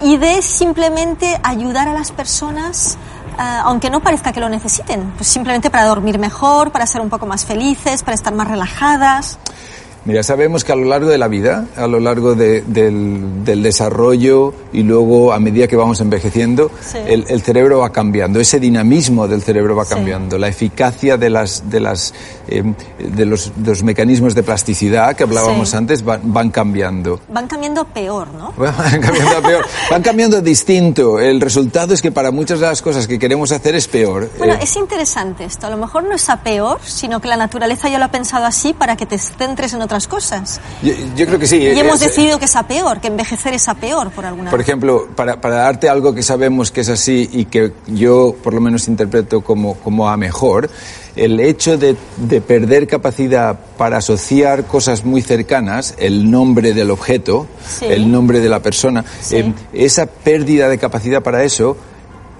y 0.00 0.16
de 0.18 0.42
simplemente 0.42 1.40
ayudar 1.42 1.88
a 1.88 1.92
las 1.92 2.12
personas 2.12 2.98
aunque 3.38 3.90
no 3.90 4.00
parezca 4.00 4.32
que 4.32 4.40
lo 4.40 4.48
necesiten, 4.48 5.12
pues 5.16 5.28
simplemente 5.28 5.70
para 5.70 5.84
dormir 5.84 6.18
mejor, 6.18 6.72
para 6.72 6.86
ser 6.86 7.00
un 7.00 7.10
poco 7.10 7.26
más 7.26 7.44
felices, 7.44 8.02
para 8.02 8.14
estar 8.14 8.32
más 8.34 8.48
relajadas. 8.48 9.38
Mira, 10.06 10.22
sabemos 10.22 10.62
que 10.62 10.70
a 10.70 10.76
lo 10.76 10.84
largo 10.84 11.10
de 11.10 11.18
la 11.18 11.26
vida, 11.26 11.66
a 11.76 11.88
lo 11.88 11.98
largo 11.98 12.36
del, 12.36 13.44
desarrollo 13.44 14.54
y 14.72 14.84
luego 14.84 15.32
a 15.32 15.40
medida 15.40 15.66
que 15.66 15.74
vamos 15.74 16.00
envejeciendo, 16.00 16.70
el, 17.06 17.42
cerebro 17.42 17.80
va 17.80 17.90
cambiando, 17.90 18.38
ese 18.38 18.60
dinamismo 18.60 19.26
del 19.26 19.42
cerebro 19.42 19.74
va 19.74 19.84
cambiando, 19.84 20.38
la 20.38 20.46
eficacia 20.46 21.16
de, 21.16 21.28
las, 21.28 21.68
de, 21.68 21.80
las, 21.80 22.14
eh, 22.46 22.62
de, 22.98 23.26
los, 23.26 23.50
mecanismos 23.82 24.36
de 24.36 24.44
plasticidad 24.44 25.16
que 25.16 25.24
hablábamos 25.24 25.74
antes 25.74 26.04
van, 26.04 26.50
cambiando. 26.50 27.18
Van 27.28 27.48
cambiando 27.48 27.84
peor, 27.84 28.28
¿no? 28.28 28.52
Van 28.56 29.00
cambiando 29.00 29.42
peor, 29.42 29.66
van 29.90 30.02
cambiando 30.02 30.40
distinto. 30.40 31.18
El 31.18 31.40
resultado 31.40 31.94
es 31.94 32.00
que 32.00 32.12
para 32.12 32.30
muchas 32.30 32.60
de 32.60 32.66
las 32.66 32.80
cosas 32.80 33.08
que 33.08 33.18
queremos 33.18 33.50
hacer 33.50 33.74
es 33.74 33.88
peor. 33.88 34.30
Bueno, 34.38 34.54
eh, 34.54 34.58
es 34.62 34.76
interesante 34.76 35.44
esto. 35.44 35.66
A 35.66 35.70
lo 35.70 35.76
mejor 35.76 36.04
no 36.04 36.14
es 36.14 36.28
a 36.30 36.36
peor, 36.42 36.78
sino 36.84 37.20
que 37.20 37.26
la 37.26 37.36
naturaleza 37.36 37.88
ya 37.88 37.98
lo 37.98 38.04
ha 38.04 38.10
pensado 38.10 38.44
así 38.44 38.72
para 38.72 38.96
que 38.96 39.06
te 39.06 39.18
centres 39.18 39.72
en 39.72 39.82
otra 39.82 39.95
cosas. 40.06 40.60
Yo, 40.82 41.26
creo 41.26 41.38
que 41.38 41.46
sí. 41.46 41.58
Y 41.58 41.78
hemos 41.78 42.00
decidido 42.00 42.38
que 42.38 42.46
es 42.46 42.56
a 42.56 42.66
peor, 42.66 43.00
que 43.00 43.06
envejecer 43.06 43.54
es 43.54 43.68
a 43.68 43.74
peor 43.74 44.10
por 44.10 44.26
alguna 44.26 44.50
Por 44.50 44.60
ejemplo, 44.60 45.08
para, 45.14 45.40
para, 45.40 45.56
darte 45.56 45.88
algo 45.88 46.14
que 46.14 46.22
sabemos 46.22 46.70
que 46.70 46.80
es 46.80 46.88
así 46.88 47.28
y 47.32 47.44
que 47.44 47.72
yo 47.86 48.34
por 48.42 48.52
lo 48.52 48.60
menos 48.60 48.88
interpreto 48.88 49.42
como, 49.42 49.74
como 49.76 50.08
a 50.08 50.16
mejor, 50.16 50.68
el 51.14 51.40
hecho 51.40 51.78
de, 51.78 51.96
de, 52.16 52.40
perder 52.40 52.86
capacidad 52.86 53.58
para 53.76 53.98
asociar 53.98 54.66
cosas 54.66 55.04
muy 55.04 55.22
cercanas, 55.22 55.94
el 55.98 56.30
nombre 56.30 56.74
del 56.74 56.90
objeto, 56.90 57.46
el 57.80 58.10
nombre 58.10 58.40
de 58.40 58.48
la 58.48 58.60
persona, 58.60 59.04
eh, 59.30 59.52
esa 59.72 60.06
pérdida 60.06 60.68
de 60.68 60.78
capacidad 60.78 61.22
para 61.22 61.42
eso 61.44 61.76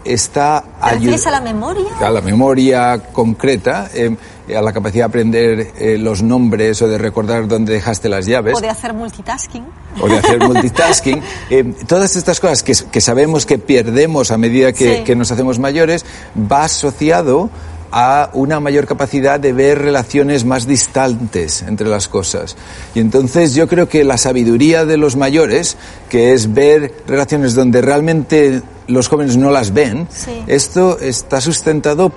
está 0.07 0.65
ayudando 0.81 1.29
a 1.29 1.31
la 1.31 1.41
memoria? 1.41 1.87
A 2.01 2.11
la 2.11 2.21
memoria 2.21 2.99
concreta. 3.13 3.91
Eh, 3.95 4.17
a 4.55 4.63
la 4.63 4.73
capacidad 4.73 5.05
de 5.05 5.09
aprender 5.09 5.73
eh, 5.79 5.99
los 5.99 6.23
nombres 6.23 6.81
o 6.83 6.89
de 6.89 6.99
recordar 6.99 7.49
dónde 7.49 7.73
dejaste 7.73 8.09
las 8.09 8.27
llaves. 8.27 8.55
O 8.57 8.61
de 8.61 8.69
hacer 8.69 8.93
multitasking. 8.93 9.65
O 10.01 10.09
de 10.09 10.19
hacer 10.19 10.39
multitasking. 10.47 11.23
Eh, 11.51 11.75
todas 11.87 12.17
estas 12.17 12.41
cosas 12.41 12.63
que, 12.63 13.01
sabemos 13.01 13.47
que 13.47 13.59
perdemos 13.59 14.31
a 14.31 14.39
medida 14.39 14.73
que, 14.73 15.05
que 15.05 15.17
nos 15.17 15.31
hacemos 15.33 15.59
mayores, 15.59 16.05
va 16.51 16.65
asociado 16.65 17.51
a 17.93 18.31
una 18.35 18.61
mayor 18.61 18.87
capacidad 18.87 19.41
de 19.41 19.53
ver 19.53 19.79
relaciones 19.79 20.45
más 20.45 20.67
distantes 20.67 21.63
entre 21.63 21.89
las 21.89 22.09
cosas. 22.09 22.57
Y 22.95 23.01
entonces 23.01 23.55
yo 23.55 23.69
creo 23.69 23.89
que 23.89 24.05
la 24.05 24.19
sabiduría 24.19 24.85
de 24.85 24.97
los 24.97 25.17
mayores, 25.17 25.77
que 26.09 26.33
es 26.33 26.53
ver 26.53 26.93
relaciones 27.07 27.55
donde 27.55 27.81
realmente 27.81 28.63
los 28.87 29.09
jóvenes 29.09 29.37
no 29.37 29.51
las 29.51 29.73
ven, 29.73 30.09
esto 30.47 30.99
está 31.01 31.41
sustentado 31.41 32.13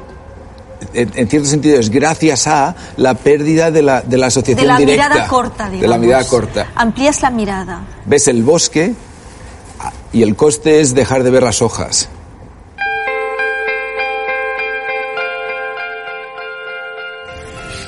en, 0.93 1.27
cierto 1.27 1.47
sentido 1.47 1.79
es 1.79 1.89
gracias 1.89 2.47
a 2.47 2.75
la 2.97 3.13
pérdida 3.13 3.71
de 3.71 3.81
la, 3.81 4.01
de 4.01 4.17
la 4.17 4.27
asociación 4.27 4.65
de 4.65 4.67
la 4.67 4.77
directa. 4.77 5.09
Mirada 5.09 5.27
corta, 5.27 5.65
digamos. 5.65 5.81
De 5.81 5.87
la 5.87 5.97
mirada 5.97 6.23
corta. 6.25 6.67
Amplías 6.75 7.21
la 7.21 7.29
mirada. 7.29 7.81
Ves 8.05 8.27
el 8.27 8.43
bosque 8.43 8.93
y 10.11 10.23
el 10.23 10.35
coste 10.35 10.79
es 10.81 10.95
dejar 10.95 11.23
de 11.23 11.31
ver 11.31 11.43
las 11.43 11.61
hojas. 11.61 12.09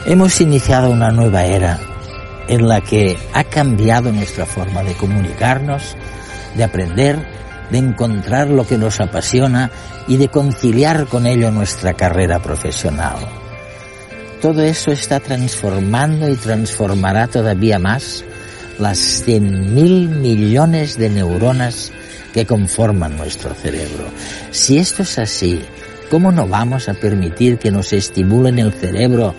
Hemos 0.06 0.42
iniciado 0.42 0.90
una 0.90 1.12
nueva 1.12 1.46
era 1.46 1.80
en 2.48 2.68
la 2.68 2.82
que 2.82 3.18
ha 3.34 3.44
cambiado 3.44 4.12
nuestra 4.12 4.46
forma 4.46 4.84
de 4.84 4.94
comunicarnos, 4.96 5.96
de 6.56 6.64
aprender, 6.64 7.26
de 7.72 7.78
encontrar 7.78 8.50
lo 8.50 8.68
que 8.68 8.78
nos 8.78 9.00
apasiona 9.00 9.72
y 10.08 10.18
de 10.18 10.28
conciliar 10.28 11.08
con 11.08 11.26
ello 11.26 11.52
nuestra 11.52 11.94
carrera 11.94 12.40
profesional. 12.40 13.16
Todo 14.42 14.64
eso 14.64 14.92
está 14.92 15.20
transformando 15.20 16.30
y 16.30 16.36
transformará 16.36 17.28
todavía 17.28 17.80
más 17.80 18.26
las 18.80 19.26
100.000 19.26 20.10
millones 20.10 20.98
de 20.98 21.10
neuronas 21.10 21.92
que 22.34 22.46
conforman 22.46 23.18
nuestro 23.18 23.54
cerebro. 23.54 24.06
Si 24.52 24.78
esto 24.78 25.04
es 25.04 25.20
así, 25.20 25.62
¿cómo 26.10 26.32
no 26.32 26.48
vamos 26.48 26.90
a 26.90 26.94
permitir 26.94 27.58
que 27.58 27.72
nos 27.72 27.94
estimulen 27.94 28.58
el 28.60 28.74
cerebro 28.74 29.36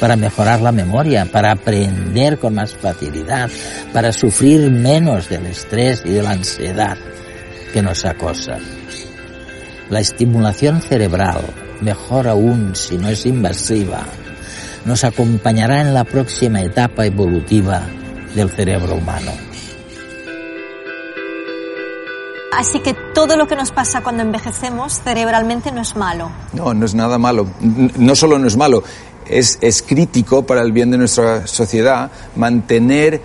para 0.00 0.16
mejorar 0.16 0.60
la 0.60 0.72
memoria, 0.72 1.26
para 1.26 1.52
aprender 1.52 2.38
con 2.38 2.54
más 2.54 2.74
facilidad, 2.74 3.50
para 3.92 4.12
sufrir 4.12 4.70
menos 4.70 5.28
del 5.28 5.46
estrés 5.46 6.02
y 6.04 6.10
de 6.10 6.22
la 6.22 6.30
ansiedad 6.30 6.96
que 7.76 7.82
nos 7.82 8.06
acosan? 8.06 8.62
La 9.90 10.00
estimulación 10.00 10.80
cerebral, 10.80 11.42
mejor 11.82 12.26
aún 12.26 12.74
si 12.74 12.96
no 12.96 13.10
es 13.10 13.26
invasiva, 13.26 14.00
nos 14.86 15.04
acompañará 15.04 15.82
en 15.82 15.92
la 15.92 16.04
próxima 16.04 16.62
etapa 16.62 17.04
evolutiva 17.04 17.82
del 18.34 18.48
cerebro 18.48 18.94
humano. 18.94 19.30
Así 22.50 22.80
que 22.80 22.96
todo 23.12 23.36
lo 23.36 23.46
que 23.46 23.56
nos 23.56 23.72
pasa 23.72 24.00
cuando 24.00 24.22
envejecemos 24.22 25.02
cerebralmente 25.02 25.70
no 25.70 25.82
es 25.82 25.96
malo. 25.96 26.30
No, 26.54 26.72
no 26.72 26.86
es 26.86 26.94
nada 26.94 27.18
malo. 27.18 27.46
No 27.60 28.16
solo 28.16 28.38
no 28.38 28.46
es 28.46 28.56
malo, 28.56 28.84
es, 29.26 29.58
es 29.60 29.82
crítico 29.82 30.46
para 30.46 30.62
el 30.62 30.72
bien 30.72 30.90
de 30.90 30.96
nuestra 30.96 31.46
sociedad 31.46 32.10
mantener 32.36 33.20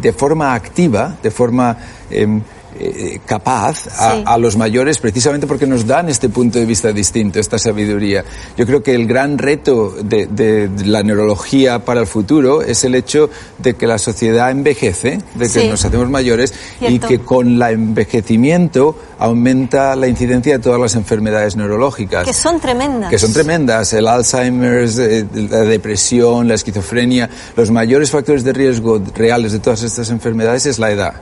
de 0.00 0.12
forma 0.14 0.54
activa, 0.54 1.18
de 1.22 1.30
forma 1.30 1.76
em, 2.08 2.40
eh, 2.76 3.20
capaz 3.24 3.86
a, 4.00 4.36
los 4.36 4.56
mayores 4.56 4.98
precisamente 4.98 5.46
porque 5.46 5.66
nos 5.66 5.86
dan 5.86 6.08
este 6.08 6.28
punto 6.28 6.58
de 6.58 6.66
vista 6.66 6.92
distinto, 6.92 7.38
esta 7.38 7.58
sabiduría. 7.58 8.24
Yo 8.56 8.66
creo 8.66 8.82
que 8.82 8.94
el 8.94 9.06
gran 9.06 9.38
reto 9.38 9.94
de, 10.02 10.70
la 10.84 11.02
neurología 11.02 11.84
para 11.84 12.00
el 12.00 12.06
futuro 12.06 12.62
es 12.62 12.82
el 12.84 12.96
hecho 12.96 13.30
de 13.58 13.74
que 13.74 13.86
la 13.86 13.98
sociedad 13.98 14.50
envejece, 14.50 15.18
de 15.34 15.48
que 15.48 15.68
nos 15.68 15.84
hacemos 15.84 16.10
mayores 16.10 16.52
y 16.80 16.98
que 16.98 17.20
con 17.20 17.54
el 17.54 17.62
envejecimiento 17.62 18.96
aumenta 19.18 19.94
la 19.94 20.08
incidencia 20.08 20.54
de 20.54 20.58
todas 20.58 20.80
las 20.80 20.94
enfermedades 20.96 21.56
neurológicas. 21.56 22.26
Que 22.26 22.34
son 22.34 22.60
tremendas. 22.60 23.10
Que 23.10 23.18
son 23.18 23.32
tremendas. 23.32 23.92
El 23.92 24.08
Alzheimer, 24.08 24.88
eh, 24.98 25.24
la 25.48 25.60
depresión, 25.60 26.48
la 26.48 26.54
esquizofrenia. 26.54 27.30
Los 27.56 27.70
mayores 27.70 28.10
factores 28.10 28.44
de 28.44 28.52
riesgo 28.52 29.00
reales 29.14 29.52
de 29.52 29.60
todas 29.60 29.82
estas 29.82 30.10
enfermedades 30.10 30.66
es 30.66 30.78
la 30.78 30.90
edad. 30.90 31.14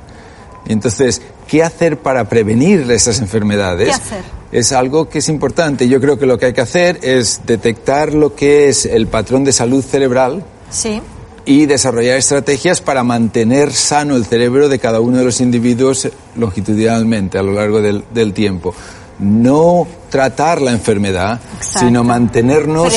Entonces, 0.66 1.22
¿qué 1.48 1.62
hacer 1.62 1.98
para 1.98 2.28
prevenir 2.28 2.90
esas 2.90 3.20
enfermedades? 3.20 3.88
¿Qué 3.88 3.94
hacer? 3.94 4.24
Es 4.52 4.72
algo 4.72 5.08
que 5.08 5.18
es 5.18 5.28
importante. 5.28 5.88
Yo 5.88 6.00
creo 6.00 6.18
que 6.18 6.26
lo 6.26 6.38
que 6.38 6.46
hay 6.46 6.52
que 6.52 6.60
hacer 6.60 6.98
es 7.02 7.42
detectar 7.46 8.12
lo 8.12 8.34
que 8.34 8.68
es 8.68 8.86
el 8.86 9.06
patrón 9.06 9.44
de 9.44 9.52
salud 9.52 9.82
cerebral. 9.82 10.44
Sí. 10.70 11.00
Y 11.44 11.66
desarrollar 11.66 12.18
estrategias 12.18 12.80
para 12.80 13.02
mantener 13.02 13.72
sano 13.72 14.14
el 14.14 14.24
cerebro 14.24 14.68
de 14.68 14.78
cada 14.78 15.00
uno 15.00 15.18
de 15.18 15.24
los 15.24 15.40
individuos 15.40 16.08
longitudinalmente 16.36 17.38
a 17.38 17.42
lo 17.42 17.52
largo 17.52 17.80
del, 17.80 18.04
del 18.12 18.32
tiempo 18.32 18.74
no 19.22 19.86
tratar 20.12 20.60
la 20.60 20.72
enfermedad, 20.72 21.40
sino 21.58 22.04
mantenernos 22.04 22.92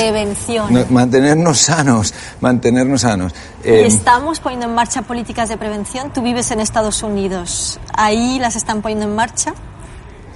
mantenernos 0.90 1.60
sanos, 1.60 2.14
mantenernos 2.42 3.02
sanos. 3.02 3.34
Eh, 3.64 3.86
estamos 3.88 4.42
poniendo 4.42 4.66
en 4.66 4.76
marcha 4.76 5.02
políticas 5.04 5.48
de 5.48 5.56
prevención. 5.56 6.12
Tú 6.12 6.22
vives 6.22 6.52
en 6.52 6.60
Estados 6.60 7.04
Unidos, 7.04 7.80
ahí 7.94 8.38
las 8.38 8.58
están 8.58 8.82
poniendo 8.82 9.06
en 9.06 9.16
marcha. 9.16 9.54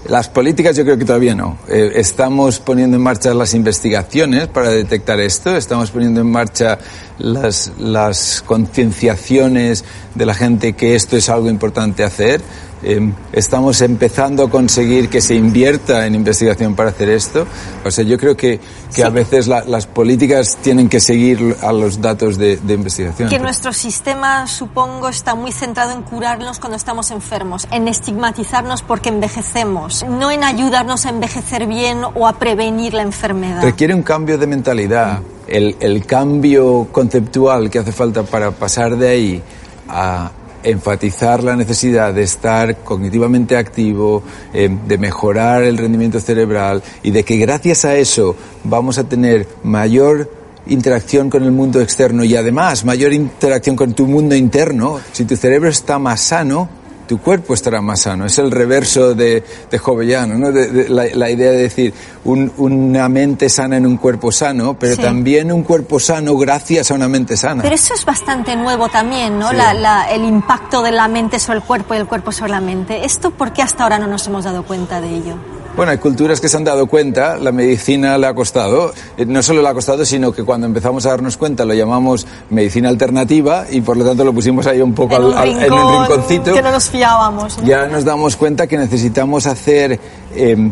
Las 0.07 0.29
políticas 0.29 0.75
yo 0.75 0.83
creo 0.83 0.97
que 0.97 1.05
todavía 1.05 1.35
no. 1.35 1.57
Eh, 1.67 1.91
estamos 1.95 2.59
poniendo 2.59 2.97
en 2.97 3.03
marcha 3.03 3.33
las 3.33 3.53
investigaciones 3.53 4.47
para 4.47 4.69
detectar 4.69 5.19
esto, 5.19 5.55
estamos 5.55 5.91
poniendo 5.91 6.21
en 6.21 6.31
marcha 6.31 6.79
las, 7.19 7.73
las 7.77 8.41
concienciaciones 8.45 9.83
de 10.15 10.25
la 10.25 10.33
gente 10.33 10.73
que 10.73 10.95
esto 10.95 11.17
es 11.17 11.29
algo 11.29 11.49
importante 11.49 12.03
hacer 12.03 12.41
em, 12.81 13.13
estamos 13.33 13.81
empezando 13.81 14.43
a 14.43 14.49
conseguir 14.49 15.09
que 15.09 15.19
se 15.19 15.35
invierta 15.35 16.05
en 16.05 16.15
investigación 16.15 16.75
para 16.75 16.91
hacer 16.91 17.09
esto. 17.09 17.45
O 17.85 17.91
sea, 17.91 18.05
yo 18.05 18.17
creo 18.17 18.37
que, 18.37 18.61
que 18.95 19.03
a 19.03 19.09
veces 19.09 19.47
las 19.47 19.85
políticas 19.85 20.57
tienen 20.61 20.87
que 20.87 21.01
seguir 21.01 21.57
a 21.61 21.73
los 21.73 21.99
datos 21.99 22.37
de, 22.37 22.55
de, 22.55 22.73
investigación. 22.73 23.27
Que 23.27 23.39
nuestro 23.39 23.73
sistema, 23.73 24.47
supongo, 24.47 25.09
está 25.09 25.35
muy 25.35 25.51
centrado 25.51 25.91
en 25.91 26.03
curarnos 26.03 26.59
cuando 26.59 26.77
estamos 26.77 27.11
enfermos, 27.11 27.67
en 27.69 27.89
estigmatizarnos 27.89 28.81
porque 28.81 29.09
envejecemos, 29.09 29.88
no 30.07 30.31
en 30.31 30.43
ayudarnos 30.43 31.05
a 31.05 31.09
envejecer 31.09 31.67
bien 31.67 32.01
o 32.13 32.27
a 32.27 32.33
prevenir 32.33 32.93
la 32.93 33.03
enfermedad. 33.03 33.61
Requiere 33.61 33.93
un 33.93 34.03
cambio 34.03 34.37
de 34.37 34.47
mentalidad. 34.47 35.19
El, 35.47 35.75
el 35.79 36.05
cambio 36.05 36.87
conceptual 36.91 37.69
que 37.69 37.79
hace 37.79 37.91
falta 37.91 38.23
para 38.23 38.51
pasar 38.51 38.95
de 38.95 39.09
ahí 39.09 39.43
a 39.87 40.31
enfatizar 40.63 41.43
la 41.43 41.55
necesidad 41.55 42.13
de 42.13 42.23
estar 42.23 42.77
cognitivamente 42.77 43.57
activo, 43.57 44.23
eh, 44.53 44.69
de 44.87 44.97
mejorar 44.97 45.63
el 45.63 45.77
rendimiento 45.77 46.19
cerebral 46.19 46.83
y 47.03 47.11
de 47.11 47.23
que 47.23 47.37
gracias 47.37 47.85
a 47.85 47.95
eso 47.95 48.35
vamos 48.63 48.97
a 48.97 49.05
tener 49.05 49.47
mayor 49.63 50.29
interacción 50.67 51.29
con 51.29 51.43
el 51.43 51.51
mundo 51.51 51.81
externo 51.81 52.23
y 52.23 52.35
además 52.35 52.85
mayor 52.85 53.13
interacción 53.13 53.75
con 53.75 53.93
tu 53.93 54.05
mundo 54.05 54.35
interno. 54.35 54.99
Si 55.11 55.25
tu 55.25 55.35
cerebro 55.35 55.69
está 55.69 55.97
más 55.97 56.21
sano, 56.21 56.69
tu 57.09 57.17
cuerpo 57.17 57.55
estará 57.55 57.81
más 57.81 58.01
sano. 58.01 58.27
Es 58.27 58.37
el 58.37 58.51
reverso 58.51 59.15
de, 59.15 59.43
de 59.71 59.77
Jovellano, 59.79 60.37
¿no? 60.37 60.51
De, 60.51 60.87
la, 60.89 61.29
idea 61.31 61.49
de 61.49 61.57
decir 61.57 61.91
una 62.23 63.09
mente 63.09 63.49
sana 63.49 63.77
en 63.77 63.87
un 63.87 63.97
cuerpo 63.97 64.31
sano, 64.31 64.77
pero 64.77 64.95
también 64.95 65.51
un 65.51 65.63
cuerpo 65.63 65.99
sano 65.99 66.37
gracias 66.37 66.91
a 66.91 66.93
una 66.93 67.07
mente 67.07 67.35
sana. 67.35 67.63
Pero 67.63 67.73
eso 67.73 67.95
es 67.95 68.05
bastante 68.05 68.55
nuevo 68.55 68.89
también, 68.89 69.39
¿no? 69.39 69.49
el 69.49 70.23
impacto 70.23 70.83
de 70.83 70.91
la 70.91 71.07
mente 71.07 71.39
sobre 71.39 71.57
el 71.57 71.65
cuerpo 71.65 71.95
y 71.95 71.97
el 71.97 72.05
cuerpo 72.05 72.31
sobre 72.31 72.51
la 72.51 72.61
mente. 72.61 73.03
¿Esto 73.03 73.31
por 73.31 73.53
qué 73.53 73.63
hasta 73.63 73.81
ahora 73.83 73.97
no 73.97 74.05
nos 74.05 74.27
hemos 74.27 74.43
dado 74.43 74.61
cuenta 74.63 75.01
de 75.01 75.09
ello? 75.09 75.58
Bueno, 75.79 75.93
hay 75.93 75.97
culturas 75.97 76.41
que 76.41 76.49
se 76.49 76.57
han 76.57 76.65
dado 76.65 76.87
cuenta, 76.87 77.37
la 77.37 77.53
medicina 77.53 78.17
le 78.17 78.27
ha 78.27 78.33
costado, 78.33 78.91
eh, 79.15 79.25
no 79.25 79.41
solo 79.41 79.61
le 79.61 79.69
ha 79.69 79.73
costado, 79.73 80.03
sino 80.03 80.33
que 80.33 80.43
cuando 80.43 80.67
empezamos 80.67 81.05
a 81.05 81.11
darnos 81.11 81.37
cuenta 81.37 81.63
lo 81.63 81.73
llamamos 81.73 82.27
medicina 82.49 82.89
alternativa 82.89 83.65
y 83.71 83.79
por 83.79 83.95
lo 83.95 84.03
tanto 84.03 84.25
lo 84.25 84.33
pusimos 84.33 84.67
ahí 84.67 84.81
un 84.81 84.93
poco 84.93 85.15
en 85.15 85.23
un, 85.23 85.33
al, 85.33 85.63
en 85.63 85.71
un 85.71 86.01
rinconcito. 86.01 86.53
Que 86.53 86.61
no 86.61 86.73
nos 86.73 86.89
fiábamos. 86.89 87.55
Ya 87.63 87.87
nos 87.87 88.03
damos 88.03 88.35
cuenta 88.35 88.67
que 88.67 88.77
necesitamos 88.77 89.45
hacer 89.45 89.97
em, 90.35 90.69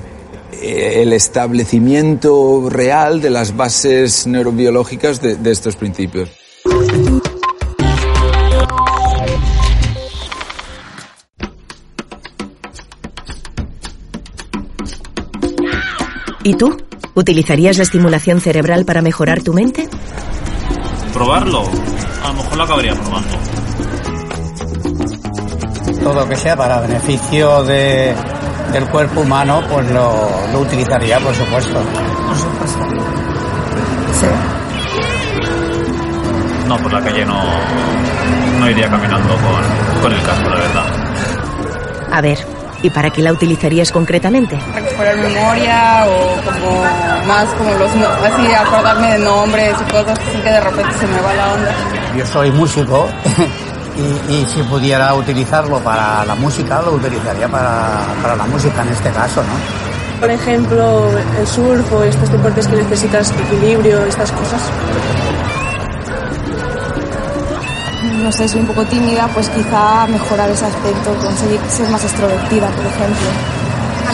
eh, 0.52 1.04
el 1.04 1.14
establecimiento 1.14 2.68
real 2.70 3.22
de 3.22 3.30
las 3.30 3.56
bases 3.56 4.28
neurobiológicas 4.28 5.22
de, 5.22 5.38
de 5.38 5.52
estos 5.52 5.78
principios. 5.78 6.32
¿Y 16.48 16.54
tú? 16.54 16.78
¿Utilizarías 17.14 17.76
la 17.76 17.84
estimulación 17.84 18.40
cerebral 18.40 18.86
para 18.86 19.02
mejorar 19.02 19.44
tu 19.44 19.52
mente? 19.52 19.90
¿Probarlo? 21.14 21.64
A 22.24 22.30
lo 22.30 22.36
mejor 22.36 22.58
lo 22.58 22.64
acabaría 22.64 22.94
probando. 22.96 23.38
Todo 26.02 26.14
lo 26.14 26.30
que 26.30 26.38
sea 26.38 26.56
para 26.56 26.80
beneficio 26.80 27.66
de, 27.66 28.16
del 28.72 28.86
cuerpo 28.88 29.20
humano, 29.20 29.62
pues 29.70 29.92
lo, 29.92 30.30
lo 30.54 30.60
utilizaría, 30.62 31.20
por 31.20 31.36
supuesto. 31.36 31.82
Por 31.82 32.38
supuesto. 32.38 32.80
Sí. 34.14 34.28
No, 36.66 36.78
por 36.78 36.94
la 36.94 37.02
calle 37.02 37.26
no, 37.26 37.44
no 38.58 38.70
iría 38.70 38.90
caminando 38.90 39.36
con, 39.36 40.02
con 40.02 40.14
el 40.14 40.22
casco, 40.24 40.50
la 40.50 40.56
verdad. 40.56 40.86
A 42.10 42.22
ver, 42.22 42.40
¿Y 42.84 42.90
para 42.92 43.10
qué 43.10 43.22
la 43.22 43.32
utilizarías 43.34 43.92
concretamente? 43.92 44.58
Recuperar 44.98 45.18
memoria 45.18 46.06
o 46.08 46.42
como 46.42 46.82
más 47.28 47.46
como 47.54 47.70
los 47.76 47.92
así 47.92 48.52
acordarme 48.52 49.14
de 49.14 49.20
nombres 49.20 49.76
y 49.80 49.92
cosas 49.92 50.18
así 50.18 50.40
que 50.40 50.50
de 50.50 50.60
repente 50.60 50.98
se 50.98 51.06
me 51.06 51.22
va 51.22 51.34
la 51.36 51.54
onda. 51.54 51.72
Yo 52.18 52.26
soy 52.26 52.52
músico 52.52 53.08
y, 54.30 54.34
y 54.34 54.46
si 54.46 54.64
pudiera 54.64 55.14
utilizarlo 55.14 55.80
para 55.82 56.26
la 56.26 56.34
música 56.34 56.82
lo 56.82 56.94
utilizaría 56.94 57.48
para, 57.48 58.08
para 58.24 58.36
la 58.38 58.46
música 58.46 58.82
en 58.82 58.90
este 58.90 59.12
caso, 59.12 59.44
¿no? 59.44 60.20
Por 60.20 60.32
ejemplo, 60.32 61.12
el 61.40 61.46
surf 61.46 61.94
o 61.94 62.04
estos 62.04 62.32
deportes 62.32 62.68
que 62.68 62.78
necesitas 62.78 63.32
equilibrio, 63.32 64.04
estas 64.04 64.32
cosas. 64.32 64.62
no 68.24 68.32
sé, 68.32 68.48
soy 68.48 68.62
un 68.62 68.68
poco 68.68 68.84
tímida, 68.86 69.30
pues 69.34 69.48
quizá 69.50 70.08
mejorar 70.08 70.50
ese 70.50 70.66
aspecto, 70.66 71.16
conseguir 71.24 71.60
ser 71.70 71.88
más 71.90 72.04
extrovertida, 72.04 72.68
por 72.72 72.86
ejemplo. 72.86 73.67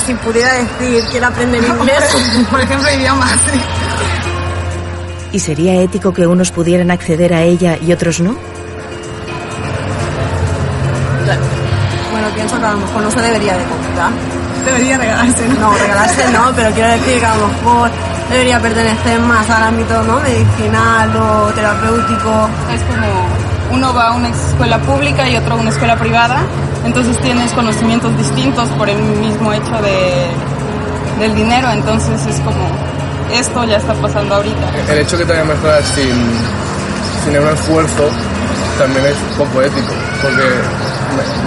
Si 0.05 0.13
pudiera 0.15 0.53
decir, 0.53 1.03
quiero 1.11 1.27
aprender 1.27 1.63
inglés, 1.63 2.15
por 2.51 2.59
ejemplo, 2.59 2.89
idiomas. 2.91 3.39
¿Y 5.31 5.39
sería 5.39 5.81
ético 5.81 6.13
que 6.13 6.27
unos 6.27 6.51
pudieran 6.51 6.91
acceder 6.91 7.33
a 7.33 7.41
ella 7.41 7.77
y 7.81 7.91
otros 7.93 8.19
no? 8.19 8.35
Bueno, 12.11 12.27
pienso 12.35 12.59
que 12.59 12.65
a 12.65 12.71
lo 12.71 12.77
mejor 12.79 13.01
no 13.01 13.11
se 13.11 13.21
debería 13.21 13.57
de 13.57 13.63
comprar. 13.63 14.11
Debería 14.65 14.97
regalarse, 14.97 15.47
¿no? 15.47 15.59
No, 15.59 15.73
regalarse 15.77 16.31
no, 16.31 16.51
pero 16.55 16.71
quiero 16.71 16.89
decir 16.91 17.19
que 17.19 17.25
a 17.25 17.35
lo 17.35 17.47
mejor 17.47 17.91
debería 18.29 18.59
pertenecer 18.59 19.19
más 19.21 19.49
al 19.49 19.63
ámbito 19.63 20.03
¿no? 20.03 20.19
medicinal 20.19 21.15
o 21.15 21.51
terapéutico. 21.53 22.49
Es 22.73 22.81
como 22.81 23.27
uno 23.71 23.93
va 23.93 24.09
a 24.09 24.11
una 24.13 24.29
escuela 24.29 24.79
pública 24.79 25.27
y 25.29 25.37
otro 25.37 25.55
a 25.55 25.57
una 25.57 25.69
escuela 25.69 25.95
privada, 25.97 26.41
entonces 26.85 27.17
tienes 27.21 27.51
conocimientos 27.51 28.15
distintos 28.17 28.69
por 28.69 28.89
el 28.89 29.01
mismo 29.01 29.53
hecho 29.53 29.81
de, 29.81 30.27
del 31.19 31.35
dinero, 31.35 31.69
entonces 31.71 32.25
es 32.25 32.39
como, 32.41 32.67
esto 33.31 33.63
ya 33.63 33.77
está 33.77 33.93
pasando 33.93 34.35
ahorita. 34.35 34.69
El 34.89 34.99
hecho 34.99 35.17
que 35.17 35.25
te 35.25 35.31
vaya 35.31 35.43
a 35.43 35.45
mejorar 35.45 35.83
sin, 35.83 36.13
sin 37.23 37.39
un 37.39 37.49
esfuerzo 37.49 38.09
también 38.77 39.05
es 39.05 39.15
poco 39.37 39.61
ético, 39.61 39.93
porque 40.21 40.43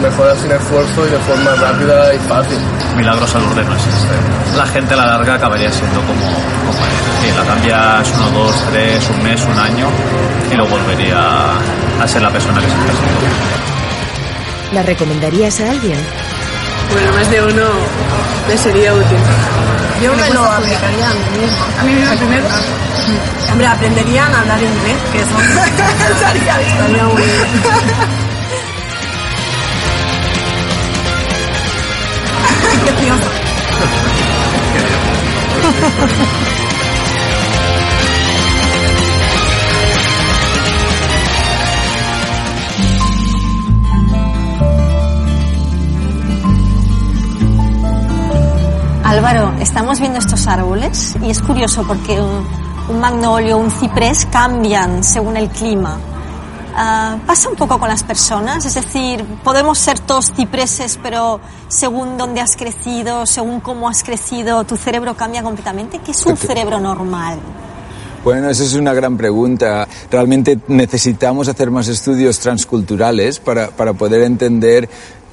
mejorar 0.00 0.36
sin 0.36 0.52
esfuerzo 0.52 1.06
y 1.06 1.10
de 1.10 1.18
forma 1.18 1.50
rápida 1.54 2.14
y 2.14 2.18
fácil. 2.20 2.58
Milagros 2.96 3.34
al 3.34 3.42
orden 3.44 3.66
no 3.66 3.74
existe. 3.74 4.14
La 4.56 4.66
gente 4.66 4.94
a 4.94 4.96
la 4.96 5.06
larga 5.06 5.34
acabaría 5.34 5.70
siendo 5.70 6.00
como, 6.00 6.24
como 6.66 6.96
la 7.36 7.44
cambias 7.44 8.12
uno, 8.16 8.30
dos, 8.30 8.54
tres, 8.70 9.10
un 9.10 9.22
mes, 9.22 9.44
un 9.44 9.58
año 9.58 9.88
y 10.50 10.54
luego 10.54 10.70
volvería 10.76 11.18
a 12.00 12.08
ser 12.08 12.22
la 12.22 12.30
persona 12.30 12.60
que 12.60 12.66
siempre 12.68 12.92
ha 12.92 12.94
sido. 12.94 13.55
¿La 14.72 14.82
recomendarías 14.82 15.60
a 15.60 15.70
alguien? 15.70 15.98
Bueno, 16.92 17.12
más 17.12 17.30
de 17.30 17.42
uno 17.42 17.64
le 18.48 18.58
sería 18.58 18.94
útil. 18.94 19.18
Yo 20.02 20.14
me 20.14 20.30
lo 20.30 20.44
aplicaría 20.44 21.10
a 21.10 21.14
mí 21.14 21.38
mismo. 21.40 21.64
A 21.78 21.84
mí 21.84 21.92
mismo 21.92 22.16
primero. 22.16 22.46
Hombre, 23.50 23.66
aprenderían 23.66 24.34
a 24.34 24.40
hablar 24.40 24.62
inglés, 24.62 24.96
que 25.12 25.18
eso 25.20 25.30
estaría 26.14 26.58
bien. 26.58 26.70
Estaría 26.72 27.04
muy 27.04 27.22
bien. 27.22 27.36
Álvaro, 49.06 49.52
estamos 49.60 50.00
viendo 50.00 50.18
estos 50.18 50.48
árboles 50.48 51.14
y 51.22 51.30
es 51.30 51.40
curioso 51.40 51.84
porque 51.86 52.20
un, 52.20 52.44
un 52.88 52.98
magnolio, 52.98 53.56
un 53.56 53.70
ciprés 53.70 54.26
cambian 54.32 55.04
según 55.04 55.36
el 55.36 55.48
clima. 55.48 55.96
Uh, 55.96 57.20
pasa 57.24 57.48
un 57.48 57.54
poco 57.54 57.78
con 57.78 57.88
las 57.88 58.02
personas, 58.02 58.66
es 58.66 58.74
decir, 58.74 59.24
podemos 59.44 59.78
ser 59.78 60.00
todos 60.00 60.32
cipreses, 60.32 60.98
pero 61.00 61.40
según 61.68 62.18
dónde 62.18 62.40
has 62.40 62.56
crecido, 62.56 63.26
según 63.26 63.60
cómo 63.60 63.88
has 63.88 64.02
crecido, 64.02 64.64
tu 64.64 64.76
cerebro 64.76 65.16
cambia 65.16 65.40
completamente. 65.40 66.00
¿Qué 66.04 66.10
es 66.10 66.26
un 66.26 66.36
cerebro 66.36 66.80
normal? 66.80 67.38
Bueno, 68.24 68.50
esa 68.50 68.64
es 68.64 68.74
una 68.74 68.92
gran 68.92 69.16
pregunta. 69.16 69.86
Realmente 70.10 70.58
necesitamos 70.66 71.46
hacer 71.46 71.70
más 71.70 71.86
estudios 71.86 72.40
transculturales 72.40 73.38
para, 73.38 73.68
para 73.68 73.92
poder 73.92 74.22
entender 74.22 74.88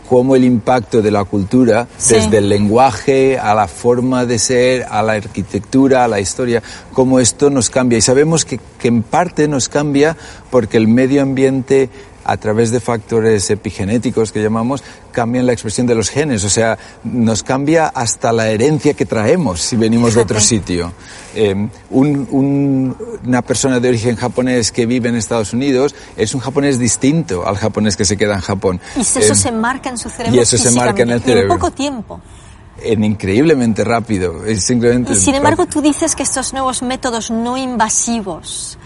cómo 0.08 0.36
el 0.36 0.44
impacto 0.44 1.02
de 1.02 1.12
la 1.12 1.24
cultura, 1.24 1.88
sí. 1.98 2.16
desde 2.16 2.38
el 2.38 2.50
lenguaje 2.50 3.38
a 3.38 3.54
la 3.54 3.68
forma 3.68 4.26
de 4.26 4.40
ser, 4.40 4.86
a 4.90 5.02
la 5.02 5.14
arquitectura, 5.14 6.04
a 6.04 6.08
la 6.08 6.20
historia, 6.20 6.62
cómo 6.94 7.20
esto 7.20 7.50
nos 7.50 7.70
cambia. 7.70 7.98
Y 7.98 8.02
sabemos 8.02 8.46
que, 8.46 8.60
que 8.80 8.88
en 8.88 9.04
parte 9.04 9.48
nos 9.48 9.70
cambia 9.70 10.16
porque 10.50 10.78
el 10.78 10.88
medio 10.88 11.22
ambiente 11.22 11.90
a 12.24 12.38
través 12.38 12.72
de 12.72 12.80
factores 12.80 13.50
epigenéticos 13.50 14.32
que 14.32 14.42
llamamos, 14.42 14.84
cambian 15.12 15.46
la 15.46 15.54
expresión 15.54 15.88
de 15.88 15.96
los 15.96 16.10
genes. 16.10 16.44
O 16.44 16.50
sea, 16.50 16.78
nos 17.04 17.44
cambia 17.44 17.88
hasta 17.88 18.32
la 18.32 18.50
herencia 18.50 18.94
que 18.94 19.06
traemos 19.06 19.62
si 19.62 19.76
venimos 19.76 20.16
de 20.16 20.22
otro 20.22 20.40
sitio. 20.42 20.92
Eh, 21.36 21.68
una 21.90 23.42
persona 23.42 23.80
de 23.80 23.90
origen 23.90 24.16
japonés 24.16 24.72
que 24.72 24.86
vive 24.86 25.10
en 25.10 25.16
Estados 25.16 25.54
Unidos 25.54 25.96
es 26.16 26.36
un 26.36 26.42
japonés 26.42 26.78
distinto 26.80 27.48
al 27.48 27.58
japonés 27.58 27.96
que 27.96 28.06
se 28.06 28.18
queda 28.18 28.36
en 28.36 28.42
Japón. 28.42 28.80
Y 28.96 29.02
eso 29.02 29.20
eh, 29.20 29.36
se 29.36 29.52
marca 29.52 29.90
en 29.90 29.98
su 29.98 30.10
cerebro. 30.10 30.36
Y 30.36 30.40
eso 30.40 30.58
se 30.58 30.72
marca 30.72 31.04
en 31.04 31.12
el 31.12 31.22
cerebro. 31.22 31.54
En 31.54 31.60
poco 31.60 31.72
tiempo 31.72 32.22
en 32.82 33.04
increíblemente 33.04 33.84
rápido. 33.84 34.46
Es 34.46 34.64
simplemente 34.64 35.14
y 35.14 35.16
sin 35.16 35.36
embargo, 35.36 35.66
tú 35.66 35.82
dices 35.82 36.16
que 36.16 36.24
estos 36.24 36.54
nuevos 36.54 36.82
métodos 36.82 37.32
no 37.32 37.58
invasivos 37.58 38.78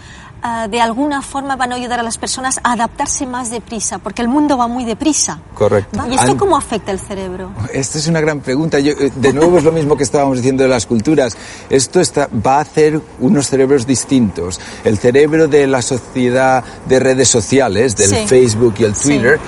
Ah, 0.43 0.67
de 0.67 0.79
alguna 0.79 1.21
forma 1.21 1.55
van 1.55 1.71
a 1.71 1.75
ayudar 1.75 1.99
a 1.99 2.03
las 2.03 2.17
personas 2.17 2.59
a 2.63 2.73
adaptarse 2.73 3.25
más 3.25 3.49
deprisa, 3.49 3.97
porque 3.97 4.21
el 4.21 4.27
mundo 4.27 4.57
va 4.57 4.67
muy 4.67 4.85
deprisa. 4.85 5.39
Correcto. 5.55 5.99
¿Y 6.09 6.15
esto 6.15 6.37
cómo 6.37 6.55
afecta 6.55 6.91
el 6.91 6.99
cerebro? 6.99 7.51
Esta 7.73 7.97
es 7.97 8.07
una 8.07 8.21
gran 8.21 8.41
pregunta. 8.41 8.79
Yo, 8.79 8.91
eh, 8.91 9.11
de 9.15 9.33
nuevo 9.33 9.57
es 9.57 9.63
lo 9.63 9.71
mismo 9.71 9.97
que 9.97 10.03
estábamos 10.03 10.37
diciendo 10.37 10.63
de 10.63 10.69
las 10.69 10.85
culturas. 10.85 11.35
Esto 11.69 11.99
está, 11.99 12.29
va 12.45 12.57
a 12.57 12.61
hacer 12.61 13.01
unos 13.19 13.47
cerebros 13.47 13.87
distintos. 13.87 14.59
El 14.83 14.99
cerebro 14.99 15.47
de 15.47 15.65
la 15.65 15.81
sociedad 15.81 16.63
de 16.87 16.99
redes 16.99 17.29
sociales, 17.29 17.95
del 17.95 18.27
Facebook 18.27 18.75
y 18.77 18.83
el 18.83 18.93
Twitter, 18.93 19.39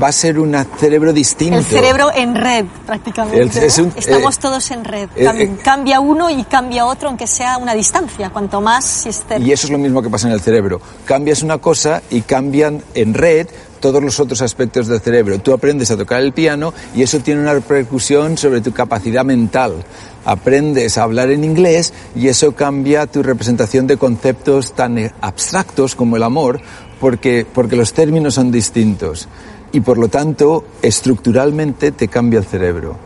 va 0.00 0.08
a 0.08 0.12
ser 0.12 0.38
un 0.38 0.54
cerebro 0.78 1.12
distinto. 1.12 1.56
El 1.56 1.64
cerebro 1.64 2.10
en 2.14 2.34
red, 2.34 2.66
prácticamente. 2.86 3.66
Estamos 3.66 4.36
eh, 4.36 4.40
todos 4.40 4.70
en 4.70 4.84
red. 4.84 5.08
Eh, 5.16 5.56
cambia 5.62 6.00
uno 6.00 6.28
y 6.28 6.44
cambia 6.44 6.84
otro, 6.84 7.08
aunque 7.08 7.26
sea 7.26 7.56
una 7.56 7.74
distancia. 7.74 8.30
Cuanto 8.30 8.60
más, 8.60 8.84
si 8.84 9.08
es 9.08 9.24
Y 9.38 9.52
eso 9.52 9.66
es 9.66 9.70
lo 9.70 9.78
mismo 9.78 10.01
que 10.02 10.10
pasa 10.10 10.28
en 10.28 10.34
el 10.34 10.40
cerebro. 10.40 10.80
Cambias 11.04 11.42
una 11.42 11.58
cosa 11.58 12.02
y 12.10 12.22
cambian 12.22 12.82
en 12.94 13.14
red 13.14 13.46
todos 13.80 14.02
los 14.02 14.20
otros 14.20 14.40
aspectos 14.42 14.86
del 14.86 15.00
cerebro. 15.00 15.40
Tú 15.40 15.52
aprendes 15.52 15.90
a 15.90 15.96
tocar 15.96 16.20
el 16.20 16.32
piano 16.32 16.72
y 16.94 17.02
eso 17.02 17.18
tiene 17.18 17.42
una 17.42 17.52
repercusión 17.52 18.38
sobre 18.38 18.60
tu 18.60 18.72
capacidad 18.72 19.24
mental. 19.24 19.84
Aprendes 20.24 20.96
a 20.96 21.02
hablar 21.02 21.30
en 21.30 21.44
inglés 21.44 21.92
y 22.14 22.28
eso 22.28 22.52
cambia 22.52 23.06
tu 23.06 23.22
representación 23.22 23.86
de 23.86 23.96
conceptos 23.96 24.74
tan 24.74 25.12
abstractos 25.20 25.96
como 25.96 26.16
el 26.16 26.22
amor 26.22 26.60
porque, 27.00 27.44
porque 27.52 27.74
los 27.74 27.92
términos 27.92 28.34
son 28.34 28.52
distintos 28.52 29.28
y 29.72 29.80
por 29.80 29.98
lo 29.98 30.08
tanto 30.08 30.64
estructuralmente 30.82 31.90
te 31.90 32.06
cambia 32.06 32.38
el 32.38 32.46
cerebro. 32.46 32.96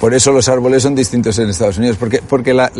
Por 0.00 0.12
eso 0.12 0.32
los 0.32 0.48
árboles 0.48 0.82
son 0.82 0.94
distintos 0.94 1.38
en 1.38 1.48
Estados 1.48 1.78
Unidos, 1.78 1.96
porque, 1.98 2.20
porque 2.20 2.52
la, 2.52 2.70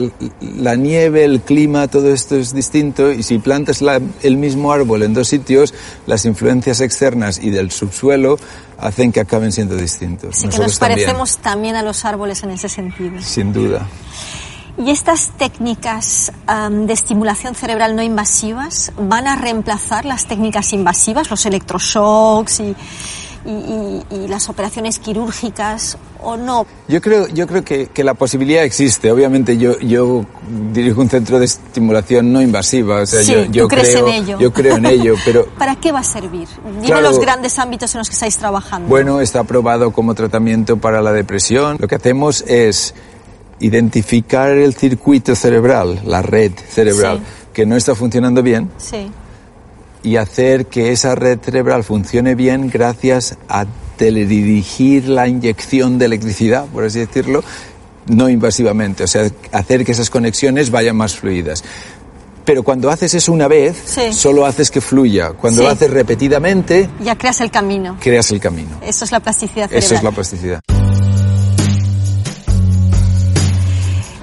la 0.40 0.74
nieve, 0.74 1.24
el 1.24 1.40
clima, 1.40 1.88
todo 1.88 2.12
esto 2.12 2.36
es 2.36 2.52
distinto 2.52 3.12
y 3.12 3.22
si 3.22 3.38
plantas 3.38 3.82
el 4.22 4.36
mismo 4.36 4.72
árbol 4.72 5.02
en 5.04 5.14
dos 5.14 5.28
sitios, 5.28 5.74
las 6.06 6.24
influencias 6.24 6.80
externas 6.80 7.38
y 7.42 7.50
del 7.50 7.70
subsuelo 7.70 8.36
hacen 8.78 9.12
que 9.12 9.20
acaben 9.20 9.52
siendo 9.52 9.76
distintos. 9.76 10.36
Sí, 10.36 10.48
que 10.48 10.58
nos 10.58 10.78
parecemos 10.78 11.38
también. 11.38 11.76
a 11.76 11.82
los 11.82 12.04
árboles 12.04 12.42
en 12.42 12.50
ese 12.50 12.68
sentido. 12.68 13.22
Sin 13.22 13.52
duda. 13.52 13.86
¿Y 14.76 14.90
estas 14.90 15.30
técnicas 15.38 16.32
de 16.70 16.92
estimulación 16.92 17.54
cerebral 17.54 17.94
no 17.94 18.02
invasivas 18.02 18.92
van 18.98 19.28
a 19.28 19.36
reemplazar 19.36 20.04
las 20.04 20.26
técnicas 20.26 20.72
invasivas, 20.72 21.30
los 21.30 21.46
electroshocks 21.46 22.58
y, 22.60 22.74
y, 23.44 24.28
las 24.28 24.48
operaciones 24.48 24.98
quirúrgicas 24.98 25.98
o 26.22 26.36
no? 26.36 26.66
Yo 26.88 27.00
creo, 27.00 27.28
yo 27.28 27.46
creo 27.46 27.64
que, 27.64 27.86
que, 27.86 28.02
la 28.02 28.14
posibilidad 28.14 28.64
existe. 28.64 29.10
Obviamente 29.10 29.58
yo, 29.58 29.78
yo 29.80 30.24
dirijo 30.72 31.00
un 31.00 31.10
centro 31.10 31.38
de 31.38 31.44
estimulación 31.44 32.32
no 32.32 32.40
invasiva. 32.40 33.02
O 33.02 33.06
sea, 33.06 33.22
yo, 33.22 33.44
yo 33.44 33.68
creo, 33.68 34.08
en 34.08 34.14
ello. 34.14 34.38
Yo 34.38 34.52
creo 34.52 34.76
en 34.76 34.86
ello, 34.86 35.14
pero... 35.24 35.46
¿Para 35.58 35.76
qué 35.76 35.92
va 35.92 36.00
a 36.00 36.04
servir? 36.04 36.48
Dime 36.82 37.02
los 37.02 37.20
grandes 37.20 37.58
ámbitos 37.58 37.94
en 37.94 37.98
los 37.98 38.08
que 38.08 38.14
estáis 38.14 38.36
trabajando. 38.38 38.88
Bueno, 38.88 39.20
está 39.20 39.40
aprobado 39.40 39.92
como 39.92 40.14
tratamiento 40.14 40.78
para 40.78 41.02
la 41.02 41.12
depresión. 41.12 41.76
Lo 41.78 41.88
que 41.88 41.96
hacemos 41.96 42.42
es 42.46 42.94
identificar 43.60 44.50
el 44.50 44.74
circuito 44.74 45.36
cerebral, 45.36 46.00
la 46.04 46.22
red 46.22 46.52
cerebral, 46.68 47.20
que 47.52 47.66
no 47.66 47.76
está 47.76 47.94
funcionando 47.94 48.42
bien. 48.42 48.70
Sí 48.78 49.10
y 50.04 50.16
hacer 50.16 50.66
que 50.66 50.92
esa 50.92 51.16
red 51.16 51.40
cerebral 51.40 51.82
funcione 51.82 52.34
bien 52.34 52.70
gracias 52.70 53.36
a 53.48 53.64
teledirigir 53.96 55.08
la 55.08 55.26
inyección 55.26 55.98
de 55.98 56.04
electricidad, 56.04 56.66
por 56.66 56.84
así 56.84 57.00
decirlo, 57.00 57.42
no 58.06 58.28
invasivamente, 58.28 59.04
o 59.04 59.06
sea, 59.06 59.28
hacer 59.50 59.84
que 59.84 59.92
esas 59.92 60.10
conexiones 60.10 60.70
vayan 60.70 60.94
más 60.94 61.16
fluidas. 61.16 61.64
Pero 62.44 62.62
cuando 62.62 62.90
haces 62.90 63.14
eso 63.14 63.32
una 63.32 63.48
vez, 63.48 63.96
solo 64.12 64.44
haces 64.44 64.70
que 64.70 64.82
fluya. 64.82 65.30
Cuando 65.30 65.62
lo 65.62 65.70
haces 65.70 65.90
repetidamente... 65.90 66.90
Ya 67.00 67.16
creas 67.16 67.40
el 67.40 67.50
camino. 67.50 67.96
Creas 67.98 68.30
el 68.32 68.40
camino. 68.40 68.68
Eso 68.82 69.06
es 69.06 69.12
la 69.12 69.20
plasticidad 69.20 69.66
cerebral. 69.68 69.82
Eso 69.82 69.94
es 69.94 70.02
la 70.02 70.10
plasticidad. 70.10 70.60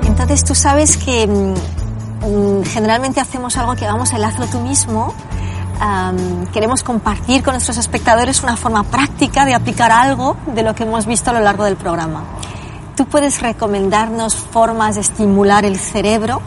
Entonces 0.05 0.43
tú 0.43 0.53
sabes 0.53 0.97
que 0.97 1.25
mm, 1.25 1.53
mm, 2.27 2.63
generalmente 2.65 3.19
hacemos 3.19 3.57
algo 3.57 3.75
que 3.75 3.85
vamos 3.85 4.13
al 4.13 4.23
hazlo 4.23 4.45
tú 4.45 4.59
mismo 4.59 5.15
queremos 6.53 6.83
compartir 6.83 7.43
con 7.43 7.53
nuestros 7.53 7.77
espectadores 7.77 8.43
una 8.43 8.55
forma 8.55 8.83
práctica 8.83 9.45
de 9.45 9.53
aplicar 9.53 9.91
algo 9.91 10.37
de 10.53 10.63
lo 10.63 10.75
que 10.75 10.83
hemos 10.83 11.05
visto 11.05 11.31
a 11.31 11.33
lo 11.33 11.39
largo 11.39 11.63
del 11.63 11.75
programa. 11.75 12.23
¿Tú 12.95 13.05
puedes 13.05 13.41
recomendarnos 13.41 14.35
formas 14.35 14.95
de 14.95 15.01
estimular 15.01 15.65
el 15.65 15.77
cerebro 15.77 16.41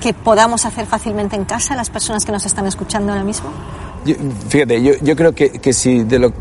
que 0.00 0.14
podamos 0.14 0.66
hacer 0.66 0.86
fácilmente 0.86 1.36
en 1.36 1.44
casa 1.44 1.74
las 1.74 1.90
personas 1.90 2.24
que 2.24 2.32
nos 2.32 2.46
están 2.46 2.66
escuchando 2.66 3.12
ahora 3.12 3.24
mismo? 3.24 3.50
fíjate, 4.48 4.82
yo, 4.82 4.94
yo 5.00 5.14
creo 5.14 5.32
que, 5.32 5.52
que 5.52 5.72
si 5.72 6.02
de 6.02 6.18
lo 6.18 6.32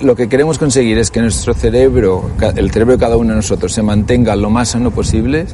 lo 0.00 0.14
que 0.14 0.28
queremos 0.28 0.58
conseguir 0.58 0.98
es 0.98 1.10
que 1.10 1.20
nuestro 1.20 1.54
cerebro, 1.54 2.30
el 2.56 2.70
cerebro 2.70 2.94
de 2.94 2.98
cada 2.98 3.16
uno 3.16 3.30
de 3.30 3.36
nosotros, 3.36 3.72
se 3.72 3.82
mantenga 3.82 4.36
lo 4.36 4.50
más 4.50 4.70
sano 4.70 4.90
posible, 4.90 5.46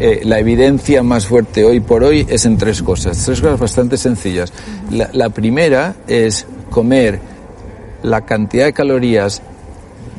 eh, 0.00 0.22
la 0.24 0.38
evidencia 0.38 1.02
más 1.02 1.26
fuerte 1.26 1.64
hoy 1.64 1.80
por 1.80 2.02
hoy 2.02 2.26
es 2.28 2.46
en 2.46 2.56
tres 2.56 2.82
cosas, 2.82 3.22
tres 3.24 3.40
cosas 3.40 3.60
bastante 3.60 3.96
sencillas. 3.96 4.52
La, 4.90 5.28
primera 5.30 5.94
es 6.08 6.46
comer 6.70 7.20
la 8.02 8.22
cantidad 8.22 8.64
de 8.64 8.72
calorías 8.72 9.42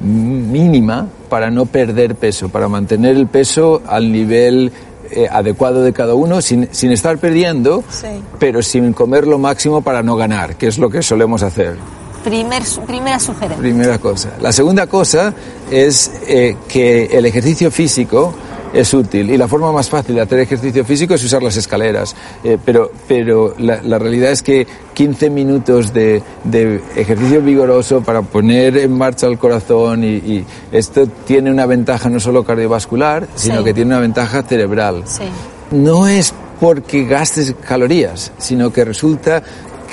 mínima 0.02 1.08
para 1.30 1.50
no 1.50 1.66
perder 1.66 2.16
peso, 2.16 2.50
para 2.50 2.68
mantener 2.68 3.16
el 3.16 3.28
peso 3.28 3.82
al 3.88 4.12
nivel 4.12 4.72
eh, 5.12 5.28
adecuado 5.30 5.84
de 5.84 5.92
cada 5.92 6.14
uno 6.14 6.42
sin, 6.42 6.70
sin 6.72 6.92
estar 6.92 7.18
perdiendo, 7.18 7.84
pero 8.40 8.62
sin 8.62 8.94
comer 8.94 9.28
lo 9.28 9.40
máximo 9.40 9.82
para 9.82 10.04
no 10.04 10.16
ganar, 10.16 10.56
que 10.56 10.68
es 10.68 10.78
lo 10.78 10.90
que 10.90 11.02
solemos 11.02 11.44
hacer. 11.44 11.76
Primer, 12.26 12.64
primera 12.88 13.20
sugerencia. 13.20 13.60
Primera 13.60 14.00
cosa. 14.00 14.32
La 14.42 14.52
segunda 14.52 14.88
cosa 14.88 15.32
es 15.70 16.12
eh, 16.28 16.58
que 16.68 17.06
el 17.06 17.28
ejercicio 17.28 17.70
físico 17.70 18.34
es 18.74 18.92
útil 18.96 19.30
y 19.30 19.38
la 19.38 19.48
forma 19.48 19.72
más 19.72 19.90
fácil 19.90 20.16
de 20.16 20.22
hacer 20.22 20.40
ejercicio 20.40 20.84
físico 20.84 21.14
es 21.14 21.24
usar 21.24 21.44
las 21.44 21.56
escaleras. 21.56 22.16
Eh, 22.44 22.58
pero 22.66 22.92
pero 23.08 23.54
la, 23.60 23.80
la, 23.84 24.00
realidad 24.00 24.32
es 24.32 24.42
que 24.42 24.66
15 24.96 25.30
minutos 25.30 25.94
de, 25.94 26.24
de, 26.44 26.82
ejercicio 26.96 27.44
vigoroso 27.44 28.02
para 28.02 28.24
poner 28.24 28.76
en 28.78 28.98
marcha 28.98 29.28
el 29.28 29.38
corazón 29.38 30.04
y, 30.04 30.16
y 30.16 30.46
esto 30.72 31.08
tiene 31.28 31.52
una 31.52 31.68
ventaja 31.68 32.10
no 32.10 32.20
solo 32.20 32.44
cardiovascular, 32.44 33.28
sino 33.36 33.64
que 33.64 33.72
tiene 33.72 33.92
una 33.92 34.00
ventaja 34.00 34.42
cerebral. 34.42 35.04
Sí. 35.06 35.26
No 35.70 36.08
es 36.08 36.34
porque 36.60 37.06
gastes 37.06 37.54
calorías, 37.68 38.32
sino 38.40 38.74
que 38.74 38.84
resulta 38.84 39.44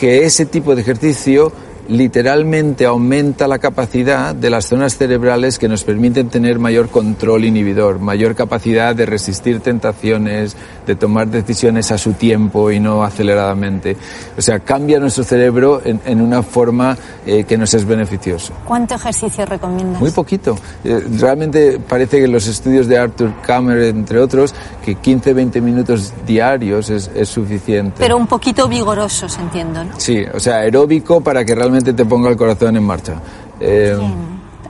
que 0.00 0.24
ese 0.24 0.46
tipo 0.46 0.74
de 0.74 0.80
ejercicio 0.80 1.52
literalmente 1.88 2.86
aumenta 2.86 3.48
la 3.48 3.58
capacidad 3.58 4.34
de 4.34 4.50
las 4.50 4.66
zonas 4.66 4.96
cerebrales 4.96 5.58
que 5.58 5.68
nos 5.68 5.84
permiten 5.84 6.28
tener 6.28 6.58
mayor 6.58 6.88
control 6.88 7.44
inhibidor, 7.44 7.98
mayor 7.98 8.34
capacidad 8.34 8.94
de 8.94 9.06
resistir 9.06 9.60
tentaciones, 9.60 10.56
de 10.86 10.94
tomar 10.94 11.28
decisiones 11.28 11.90
a 11.90 11.98
su 11.98 12.12
tiempo 12.12 12.70
y 12.70 12.80
no 12.80 13.02
aceleradamente. 13.02 13.96
O 14.36 14.42
sea, 14.42 14.60
cambia 14.60 15.00
nuestro 15.00 15.24
cerebro 15.24 15.82
en, 15.84 16.20
una 16.20 16.42
forma 16.42 16.96
eh, 17.26 17.44
que 17.44 17.58
nos 17.58 17.74
es 17.74 17.84
beneficioso. 17.84 18.52
¿Cuánto 18.64 18.94
ejercicio 18.94 19.44
recomiendas? 19.44 20.00
Muy 20.00 20.10
poquito. 20.10 20.56
Eh, 20.84 21.04
realmente 21.18 21.80
parece 21.80 22.20
que 22.20 22.28
los 22.28 22.46
estudios 22.46 22.86
de 22.86 22.98
Arthur 22.98 23.32
Kammer, 23.42 23.82
entre 23.82 24.20
otros, 24.20 24.54
que 24.84 24.96
15-20 24.96 25.60
minutos 25.60 26.12
diarios 26.26 26.90
es, 26.90 27.10
es 27.14 27.28
suficiente. 27.28 27.96
Pero 27.98 28.16
un 28.16 28.26
poquito 28.26 28.68
vigorosos, 28.68 29.36
entiendo, 29.38 29.84
¿no? 29.84 29.90
Sí, 29.98 30.24
o 30.32 30.38
sea, 30.38 30.58
aeróbico 30.58 31.20
para 31.20 31.44
que 31.44 31.54
realmente 31.54 31.71
te 31.80 32.04
ponga 32.04 32.28
el 32.30 32.36
corazón 32.36 32.76
en 32.76 32.84
marcha. 32.84 33.14
Eh, 33.60 33.96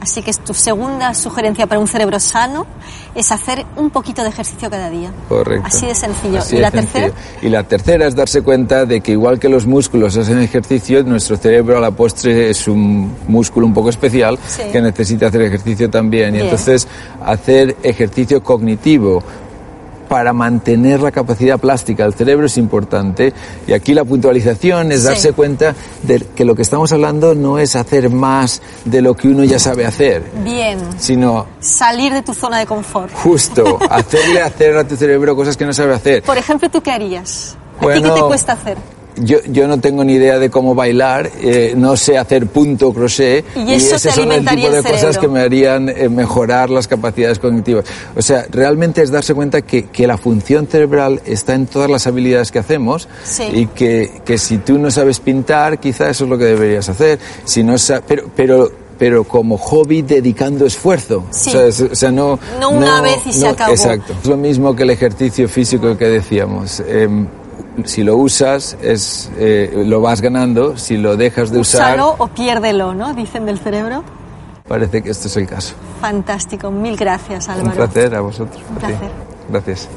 Así 0.02 0.20
que 0.20 0.32
tu 0.32 0.52
segunda 0.52 1.14
sugerencia 1.14 1.68
para 1.68 1.80
un 1.80 1.86
cerebro 1.86 2.18
sano 2.18 2.66
es 3.14 3.30
hacer 3.30 3.64
un 3.76 3.90
poquito 3.90 4.24
de 4.24 4.30
ejercicio 4.30 4.68
cada 4.68 4.90
día. 4.90 5.12
Correcto. 5.28 5.64
Así 5.64 5.86
de 5.86 5.94
sencillo. 5.94 6.40
¿Y 6.50 6.56
la 6.56 6.72
tercera? 6.72 7.12
Y 7.40 7.48
la 7.48 7.62
tercera 7.62 8.08
es 8.08 8.16
darse 8.16 8.42
cuenta 8.42 8.84
de 8.84 9.00
que 9.00 9.12
igual 9.12 9.38
que 9.38 9.48
los 9.48 9.64
músculos 9.64 10.16
hacen 10.16 10.40
ejercicio, 10.40 11.04
nuestro 11.04 11.36
cerebro 11.36 11.78
a 11.78 11.80
la 11.80 11.92
postre 11.92 12.50
es 12.50 12.66
un 12.66 13.14
músculo 13.28 13.64
un 13.64 13.74
poco 13.74 13.90
especial 13.90 14.40
que 14.72 14.82
necesita 14.82 15.28
hacer 15.28 15.42
ejercicio 15.42 15.88
también. 15.88 16.34
Y 16.34 16.40
entonces 16.40 16.88
hacer 17.24 17.76
ejercicio 17.84 18.42
cognitivo 18.42 19.22
para 20.12 20.34
mantener 20.34 21.00
la 21.00 21.10
capacidad 21.10 21.58
plástica 21.58 22.02
del 22.02 22.12
cerebro 22.12 22.44
es 22.44 22.58
importante. 22.58 23.32
Y 23.66 23.72
aquí 23.72 23.94
la 23.94 24.04
puntualización 24.04 24.92
es 24.92 25.00
Sí. 25.00 25.06
darse 25.06 25.32
cuenta 25.32 25.74
de 26.02 26.18
que 26.36 26.44
lo 26.44 26.54
que 26.54 26.60
estamos 26.60 26.92
hablando 26.92 27.34
no 27.34 27.58
es 27.58 27.76
hacer 27.76 28.10
más 28.10 28.60
de 28.84 29.00
lo 29.00 29.14
que 29.16 29.28
uno 29.28 29.42
ya 29.42 29.58
sabe 29.58 29.86
hacer, 29.86 30.22
Bien. 30.44 30.78
sino 30.98 31.46
Salir 31.60 32.12
de 32.12 32.20
tu 32.20 32.34
zona 32.34 32.58
de 32.58 32.66
confort. 32.66 33.10
justo 33.14 33.78
hacerle 33.90 34.42
hacer 34.42 34.76
a 34.76 34.86
tu 34.86 34.96
cerebro 34.96 35.34
cosas 35.34 35.56
que 35.56 35.64
no 35.64 35.72
sabe 35.72 35.94
hacer. 35.94 36.22
Por 36.24 36.36
ejemplo, 36.36 36.68
¿tú 36.68 36.82
qué 36.82 36.90
harías? 36.90 37.56
¿A 37.56 37.80
ti 37.80 37.84
Bueno, 37.86 38.14
qué 38.14 38.20
te 38.20 38.26
cuesta 38.26 38.52
hacer? 38.52 38.76
Yo, 39.16 39.38
yo 39.46 39.68
no 39.68 39.78
tengo 39.78 40.04
ni 40.04 40.14
idea 40.14 40.38
de 40.38 40.48
cómo 40.48 40.74
bailar, 40.74 41.30
eh, 41.42 41.74
no 41.76 41.96
sé 41.98 42.16
hacer 42.16 42.46
punto 42.46 42.92
crochet 42.94 43.44
Y 43.54 43.74
eso 43.74 43.96
ese 43.96 44.10
son 44.10 44.32
el 44.32 44.44
tipo 44.46 44.70
de 44.70 44.78
el 44.78 44.84
cosas 44.84 45.18
que 45.18 45.28
me 45.28 45.40
harían 45.40 45.88
eh, 45.90 46.08
mejorar 46.08 46.70
las 46.70 46.88
capacidades 46.88 47.38
cognitivas. 47.38 47.84
O 48.16 48.22
sea, 48.22 48.46
realmente 48.50 49.02
es 49.02 49.10
darse 49.10 49.34
cuenta 49.34 49.60
que, 49.62 49.84
que 49.86 50.06
la 50.06 50.16
función 50.16 50.66
cerebral 50.66 51.20
está 51.26 51.52
en 51.54 51.66
todas 51.66 51.90
las 51.90 52.06
habilidades 52.06 52.50
que 52.50 52.58
hacemos 52.58 53.06
Sí. 53.24 53.44
y 53.52 53.66
que, 53.66 54.22
que 54.24 54.38
si 54.38 54.58
tú 54.58 54.78
no 54.78 54.90
sabes 54.90 55.20
pintar, 55.20 55.78
quizá 55.78 56.08
eso 56.08 56.24
es 56.24 56.30
lo 56.30 56.38
que 56.38 56.44
deberías 56.44 56.88
hacer. 56.88 57.18
Si 57.44 57.62
no 57.62 57.74
pero, 58.06 58.24
pero 58.34 58.72
pero 58.98 59.24
como 59.24 59.58
hobby 59.58 60.02
dedicando 60.02 60.64
esfuerzo. 60.64 61.24
Sí. 61.30 61.48
O 61.50 61.52
sea, 61.52 61.66
es- 61.66 61.80
o 61.80 61.94
sea, 61.94 62.12
no, 62.12 62.38
No 62.60 62.70
una 62.70 63.00
vez 63.00 63.18
y 63.26 63.32
se 63.32 63.48
acabó. 63.48 63.72
Exacto. 63.72 64.14
Es 64.22 64.28
lo 64.28 64.36
mismo 64.36 64.76
que 64.76 64.84
el 64.84 64.90
ejercicio 64.90 65.48
físico 65.48 65.96
que 65.98 66.04
decíamos. 66.06 66.80
Em, 66.86 67.26
si 67.84 68.02
lo 68.02 68.16
usas, 68.16 68.76
es, 68.82 69.30
eh, 69.38 69.84
lo 69.86 70.00
vas 70.00 70.20
ganando. 70.20 70.76
Si 70.76 70.96
lo 70.96 71.16
dejas 71.16 71.50
de 71.50 71.60
usar, 71.60 71.94
Úsalo 71.96 72.14
o 72.18 72.28
piérdelo, 72.28 72.94
¿no? 72.94 73.14
Dicen 73.14 73.46
del 73.46 73.58
cerebro. 73.58 74.04
parece 74.68 75.02
que 75.02 75.10
este 75.10 75.28
es 75.28 75.36
el 75.36 75.46
caso. 75.46 75.74
Fantástico. 76.00 76.70
Mil 76.70 76.96
gracias, 76.96 77.48
Álvaro. 77.48 77.70
Un 77.70 77.76
placer 77.76 78.14
a 78.14 78.20
vosotros. 78.20 78.62
Un 78.70 78.76
a 78.76 78.80
ti. 78.80 78.86
placer. 78.86 79.10
Gracias. 79.48 79.88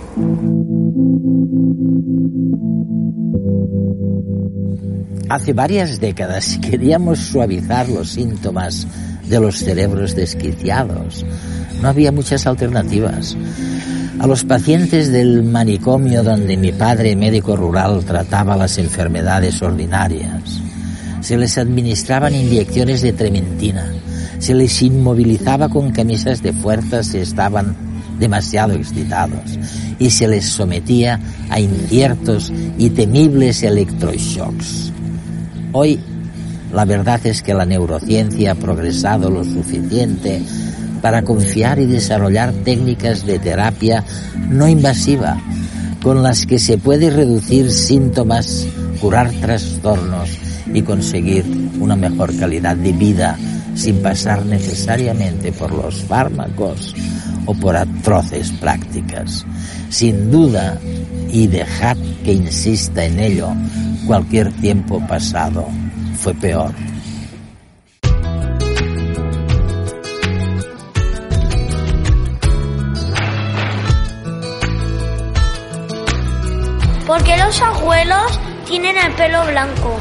Hace 5.29 5.53
varias 5.53 5.99
décadas 5.99 6.59
queríamos 6.61 7.19
suavizar 7.19 7.89
los 7.89 8.09
síntomas 8.09 8.87
de 9.27 9.39
los 9.39 9.57
cerebros 9.57 10.15
desquiciados. 10.15 11.25
No 11.81 11.89
había 11.89 12.11
muchas 12.11 12.45
alternativas. 12.45 13.35
A 14.19 14.27
los 14.27 14.45
pacientes 14.45 15.11
del 15.11 15.43
manicomio 15.43 16.23
donde 16.23 16.55
mi 16.55 16.71
padre, 16.71 17.15
médico 17.15 17.55
rural, 17.55 18.03
trataba 18.05 18.55
las 18.55 18.77
enfermedades 18.77 19.61
ordinarias, 19.61 20.61
se 21.19 21.37
les 21.37 21.57
administraban 21.57 22.33
inyecciones 22.33 23.01
de 23.01 23.11
trementina, 23.11 23.91
se 24.39 24.53
les 24.53 24.81
inmovilizaba 24.81 25.67
con 25.67 25.91
camisas 25.91 26.41
de 26.41 26.53
fuerza 26.53 27.03
si 27.03 27.17
estaban 27.17 27.75
demasiado 28.17 28.73
excitados 28.73 29.59
y 29.99 30.09
se 30.09 30.27
les 30.27 30.45
sometía 30.45 31.19
a 31.49 31.59
inciertos 31.59 32.51
y 32.77 32.89
temibles 32.91 33.63
electroshocks. 33.63 34.91
Hoy 35.73 35.99
la 36.73 36.85
verdad 36.85 37.19
es 37.25 37.41
que 37.41 37.53
la 37.53 37.65
neurociencia 37.65 38.51
ha 38.51 38.55
progresado 38.55 39.29
lo 39.29 39.43
suficiente 39.43 40.41
para 41.05 41.21
confiar 41.21 41.77
y 41.77 41.85
desarrollar 41.85 42.51
técnicas 42.51 43.27
de 43.27 43.37
terapia 43.37 44.03
no 44.49 44.67
invasiva 44.67 45.39
con 46.01 46.23
las 46.23 46.47
que 46.47 46.57
se 46.57 46.79
puede 46.79 47.11
reducir 47.11 47.71
síntomas, 47.71 48.65
curar 48.99 49.29
trastornos 49.33 50.31
y 50.73 50.81
conseguir 50.81 51.45
una 51.79 51.95
mejor 51.95 52.35
calidad 52.35 52.75
de 52.75 52.91
vida 52.91 53.37
sin 53.75 54.01
pasar 54.01 54.47
necesariamente 54.47 55.51
por 55.51 55.71
los 55.73 56.01
fármacos 56.05 56.95
o 57.45 57.53
por 57.53 57.77
atroces 57.77 58.49
prácticas. 58.53 59.45
Sin 59.89 60.31
duda, 60.31 60.79
y 61.31 61.45
dejad 61.45 61.97
que 62.23 62.33
insista 62.33 63.05
en 63.05 63.19
ello, 63.19 63.49
cualquier 64.07 64.51
tiempo 64.53 65.05
pasado 65.05 65.67
fue 66.17 66.33
peor. 66.33 66.73
Los 77.45 77.61
abuelos 77.61 78.39
tienen 78.65 78.97
el 78.97 79.13
pelo 79.13 79.45
blanco? 79.45 79.99